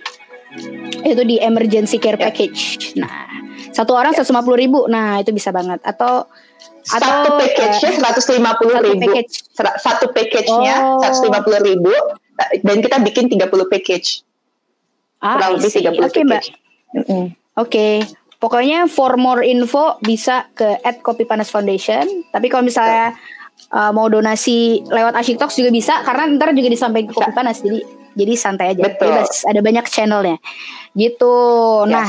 [1.04, 2.28] itu di emergency care yeah.
[2.28, 2.92] package.
[3.00, 3.28] Nah,
[3.72, 5.80] satu orang seratus lima puluh ribu, nah itu bisa banget.
[5.84, 6.28] Atau
[6.86, 9.32] satu atau, package-nya seratus lima puluh ribu, package.
[9.80, 11.00] satu package-nya oh.
[11.00, 11.92] seratus lima puluh ribu,
[12.62, 14.25] dan kita bikin 30 package.
[15.26, 16.42] Ah, kurang lebih 30 Oke okay, Mbak.
[16.46, 17.02] Mm -hmm.
[17.02, 17.26] Oke.
[17.58, 17.94] Okay.
[18.36, 22.04] Pokoknya for more info bisa ke at Kopi Panas Foundation.
[22.30, 23.16] Tapi kalau misalnya
[23.72, 27.64] uh, mau donasi lewat Asyik Talks juga bisa karena ntar juga disampaikan ke Kopi Panas.
[27.64, 27.80] Jadi
[28.16, 28.82] jadi santai aja.
[28.86, 29.10] Betul.
[29.10, 29.42] Bebas.
[29.48, 30.36] Ada banyak channelnya.
[30.94, 31.36] Gitu.
[31.88, 31.90] Yes.
[31.90, 32.08] Nah,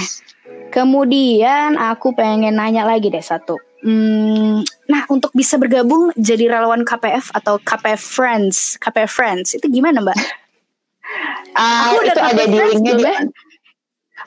[0.70, 3.57] kemudian aku pengen nanya lagi deh satu.
[3.78, 10.01] Hmm, nah untuk bisa bergabung jadi relawan KPF atau KPF Friends, KPF Friends itu gimana
[10.01, 10.18] Mbak?
[11.57, 13.05] Uh, aku itu ada di linknya di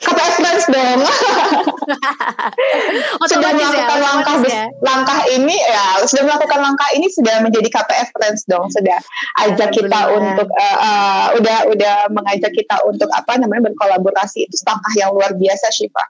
[0.01, 0.99] KPS Friends dong.
[3.31, 4.63] sudah melakukan ya, langkah ya.
[4.81, 8.97] langkah ini ya sudah melakukan langkah ini sudah menjadi KPF Friends dong sudah
[9.45, 14.93] ajak kita untuk uh, uh, udah udah mengajak kita untuk apa namanya berkolaborasi itu langkah
[14.97, 16.05] yang luar biasa Syifa.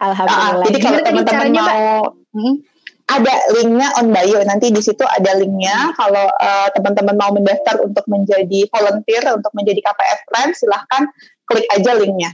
[0.00, 0.62] Alhamdulillah.
[0.62, 2.54] Uh, jadi kalau teman-teman mau hmm?
[3.04, 8.02] Ada linknya on bio nanti di situ ada linknya kalau uh, teman-teman mau mendaftar untuk
[8.08, 11.06] menjadi volunteer untuk menjadi KPF Friends silahkan
[11.44, 12.32] klik aja linknya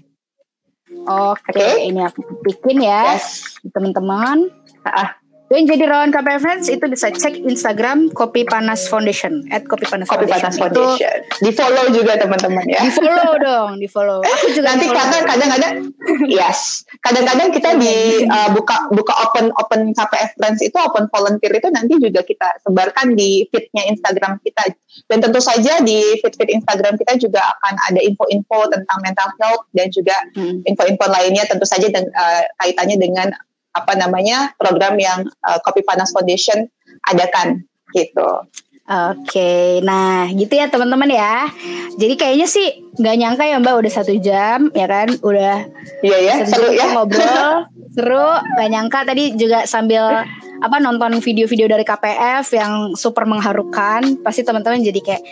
[1.10, 1.84] oke okay.
[1.84, 1.90] okay.
[1.90, 3.58] ini aku bikin ya yes.
[3.74, 4.48] teman-teman
[4.86, 5.19] ah
[5.50, 10.06] Yang jadi relawan KPF Friends itu bisa cek Instagram Kopi Panas Foundation at Kopi Panas
[10.06, 10.46] Kopi Foundation.
[10.46, 11.16] Panas Foundation.
[11.42, 12.78] Di follow juga teman-teman ya.
[12.86, 14.22] Di follow dong, di follow.
[14.22, 15.72] Aku juga Nanti kadang kadang-kadang
[16.30, 21.66] yes, kadang-kadang kita di uh, buka buka open open KPF Friends itu open volunteer itu
[21.74, 24.70] nanti juga kita sebarkan di feednya Instagram kita
[25.10, 29.66] dan tentu saja di feed feed Instagram kita juga akan ada info-info tentang mental health
[29.74, 30.62] dan juga Hmm.
[30.62, 33.34] info-info lainnya tentu saja dan uh, kaitannya dengan
[33.74, 36.66] apa namanya program yang uh, Kopi Panas Foundation
[37.06, 37.62] adakan
[37.94, 38.46] gitu.
[38.90, 41.46] Oke, nah gitu ya teman-teman ya.
[41.94, 45.62] Jadi kayaknya sih nggak nyangka ya Mbak udah satu jam ya kan, udah
[46.02, 46.90] Iya ya, seru ya.
[46.90, 48.28] ngobrol, seru.
[48.58, 50.26] Gak nyangka tadi juga sambil
[50.58, 54.18] apa nonton video-video dari KPF yang super mengharukan.
[54.26, 55.22] Pasti teman-teman jadi kayak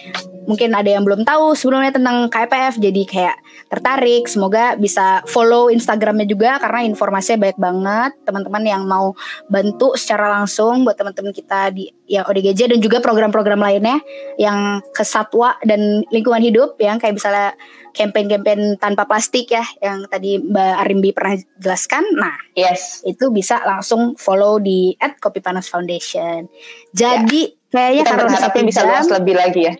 [0.49, 3.37] mungkin ada yang belum tahu sebelumnya tentang KPF, jadi kayak
[3.69, 4.25] tertarik.
[4.25, 8.13] Semoga bisa follow Instagramnya juga karena informasinya banyak banget.
[8.25, 9.13] Teman-teman yang mau
[9.53, 14.01] bantu secara langsung buat teman-teman kita di yang ODGJ dan juga program-program lainnya
[14.41, 17.53] yang ke satwa dan lingkungan hidup yang kayak misalnya
[17.93, 22.05] campaign-campaign tanpa plastik ya yang tadi Mbak Arimbi pernah jelaskan.
[22.17, 23.05] Nah, Yes.
[23.05, 26.49] itu bisa langsung follow di @kopipanas Foundation.
[26.95, 29.75] Jadi kayaknya Kita berharapnya bisa luas lebih lagi ya.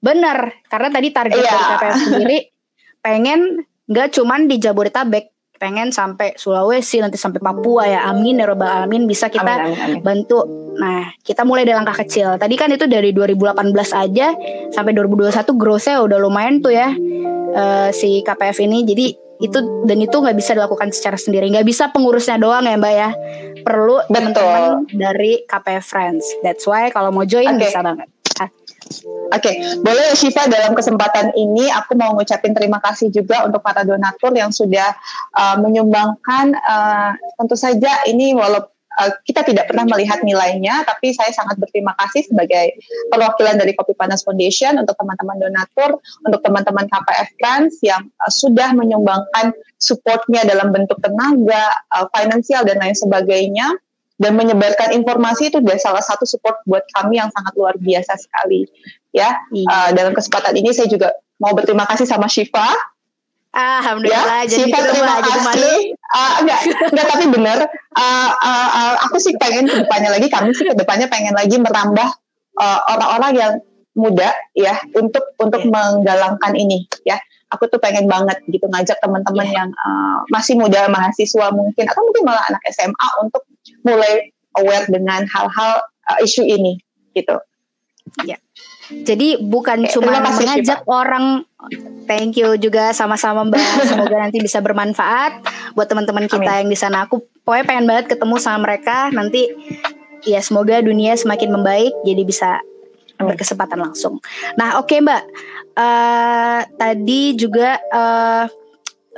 [0.00, 1.44] Bener, karena tadi target Iya.
[1.46, 2.38] dari KPF sendiri
[2.98, 3.40] pengen
[3.84, 5.24] nggak cuman di Jabodetabek,
[5.56, 8.08] pengen sampai Sulawesi nanti sampai Papua ya.
[8.08, 10.00] Amin ya robbal alamin bisa kita Amin, amin, amin.
[10.00, 10.40] bantu.
[10.80, 12.40] Nah, kita mulai dari langkah kecil.
[12.40, 13.60] Tadi kan itu dari 2018
[13.92, 14.32] aja
[14.72, 16.96] sampai 2021 growth-nya udah lumayan tuh ya
[17.50, 18.80] eh, si KPF ini.
[18.82, 19.06] Jadi
[19.40, 21.48] itu dan itu nggak bisa dilakukan secara sendiri.
[21.48, 23.10] Nggak bisa pengurusnya doang ya Mbak ya.
[23.60, 26.24] Perlu teman-teman dari KPF Friends.
[26.40, 27.68] That's why kalau mau join Oke.
[27.68, 28.08] bisa banget.
[29.30, 33.86] Oke, boleh ya Shiva dalam kesempatan ini aku mau ngucapin terima kasih juga untuk para
[33.86, 34.90] donatur yang sudah
[35.38, 38.66] uh, menyumbangkan uh, tentu saja ini walau
[38.98, 42.74] uh, kita tidak pernah melihat nilainya tapi saya sangat berterima kasih sebagai
[43.14, 48.74] perwakilan dari Kopi Panas Foundation untuk teman-teman donatur, untuk teman-teman KPF Trans yang uh, sudah
[48.74, 53.78] menyumbangkan supportnya dalam bentuk tenaga, uh, finansial dan lain sebagainya
[54.20, 58.68] dan menyebarkan informasi itu adalah salah satu support buat kami yang sangat luar biasa sekali
[59.16, 59.32] ya.
[59.48, 62.68] Uh, dalam kesempatan ini saya juga mau berterima kasih sama Shiva
[63.50, 65.98] Alhamdulillah ya, jadi Shiva terima kasih.
[66.06, 66.60] Uh, enggak
[66.94, 67.58] enggak tapi benar.
[67.98, 71.58] Uh, uh, uh, aku sih pengen ke depannya lagi kami sih ke depannya pengen lagi
[71.58, 72.08] merambah
[72.60, 73.52] uh, orang-orang yang
[73.98, 75.70] muda ya untuk untuk Iya.
[75.74, 77.18] menggalangkan ini ya
[77.50, 79.54] aku tuh pengen banget gitu ngajak teman-teman Iya.
[79.62, 83.42] yang uh, masih muda mahasiswa mungkin atau mungkin malah anak SMA untuk
[83.82, 85.72] mulai aware dengan hal-hal
[86.10, 86.78] uh, isu ini
[87.14, 87.36] gitu
[88.90, 91.46] Jadi bukan Oke, cuma kasih, mengajak orang
[92.10, 93.62] Thank you juga sama-sama Mbak.
[93.94, 95.46] Semoga nanti bisa bermanfaat
[95.78, 97.06] buat teman-teman kita yang di sana.
[97.06, 99.46] Aku pokoknya pengen banget ketemu sama mereka nanti
[100.26, 102.50] ya semoga dunia semakin membaik jadi bisa
[103.20, 104.18] berkesempatan langsung.
[104.56, 105.22] Nah, oke Mbak.
[105.76, 108.46] Eh tadi juga eh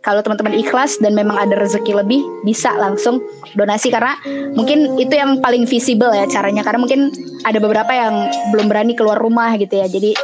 [0.08, 3.20] Kalau teman-teman ikhlas dan memang ada rezeki lebih, bisa langsung
[3.60, 4.16] donasi karena
[4.56, 6.64] mungkin itu yang paling visible ya caranya.
[6.64, 7.12] Karena mungkin
[7.44, 9.92] ada beberapa yang belum berani keluar rumah gitu ya.
[9.92, 10.16] Jadi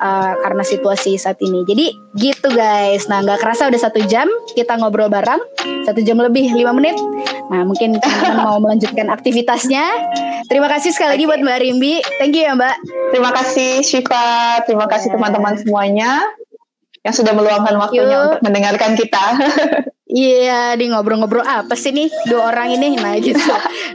[0.00, 1.68] uh, karena situasi saat ini.
[1.68, 3.12] Jadi gitu guys.
[3.12, 4.24] Nah nggak kerasa udah satu jam
[4.56, 5.44] kita ngobrol bareng,
[5.84, 6.96] satu jam lebih lima menit.
[7.52, 9.84] Nah mungkin teman-teman mau melanjutkan aktivitasnya.
[10.48, 12.00] Terima kasih sekali lagi buat Mbak Rimbi.
[12.16, 12.76] Thank you ya Mbak.
[13.12, 16.24] Terima kasih Shiva, terima kasih teman-teman semuanya
[17.06, 19.22] yang sudah meluangkan waktunya untuk mendengarkan kita.
[20.06, 22.94] Iya, di ngobrol-ngobrol apa sih nih dua orang ini?
[22.94, 23.42] Nah gitu.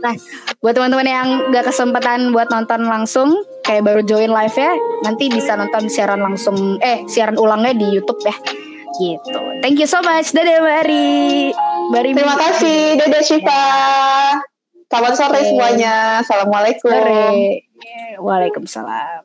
[0.04, 0.12] Nah,
[0.60, 4.76] buat teman-teman yang gak kesempatan buat nonton langsung, kayak baru join live ya,
[5.08, 8.36] nanti bisa nonton siaran langsung, eh siaran ulangnya di YouTube ya.
[9.00, 9.40] Gitu.
[9.64, 10.36] Thank you so much.
[10.36, 11.56] Dadah Mbak Ari.
[11.90, 12.12] Mbak Ari.
[12.12, 13.64] Terima kasih, dadah Shiva.
[14.92, 15.48] Selamat sore Oke.
[15.48, 16.20] semuanya.
[16.20, 16.92] Assalamualaikum.
[16.92, 17.64] Sore.
[18.20, 19.24] Waalaikumsalam.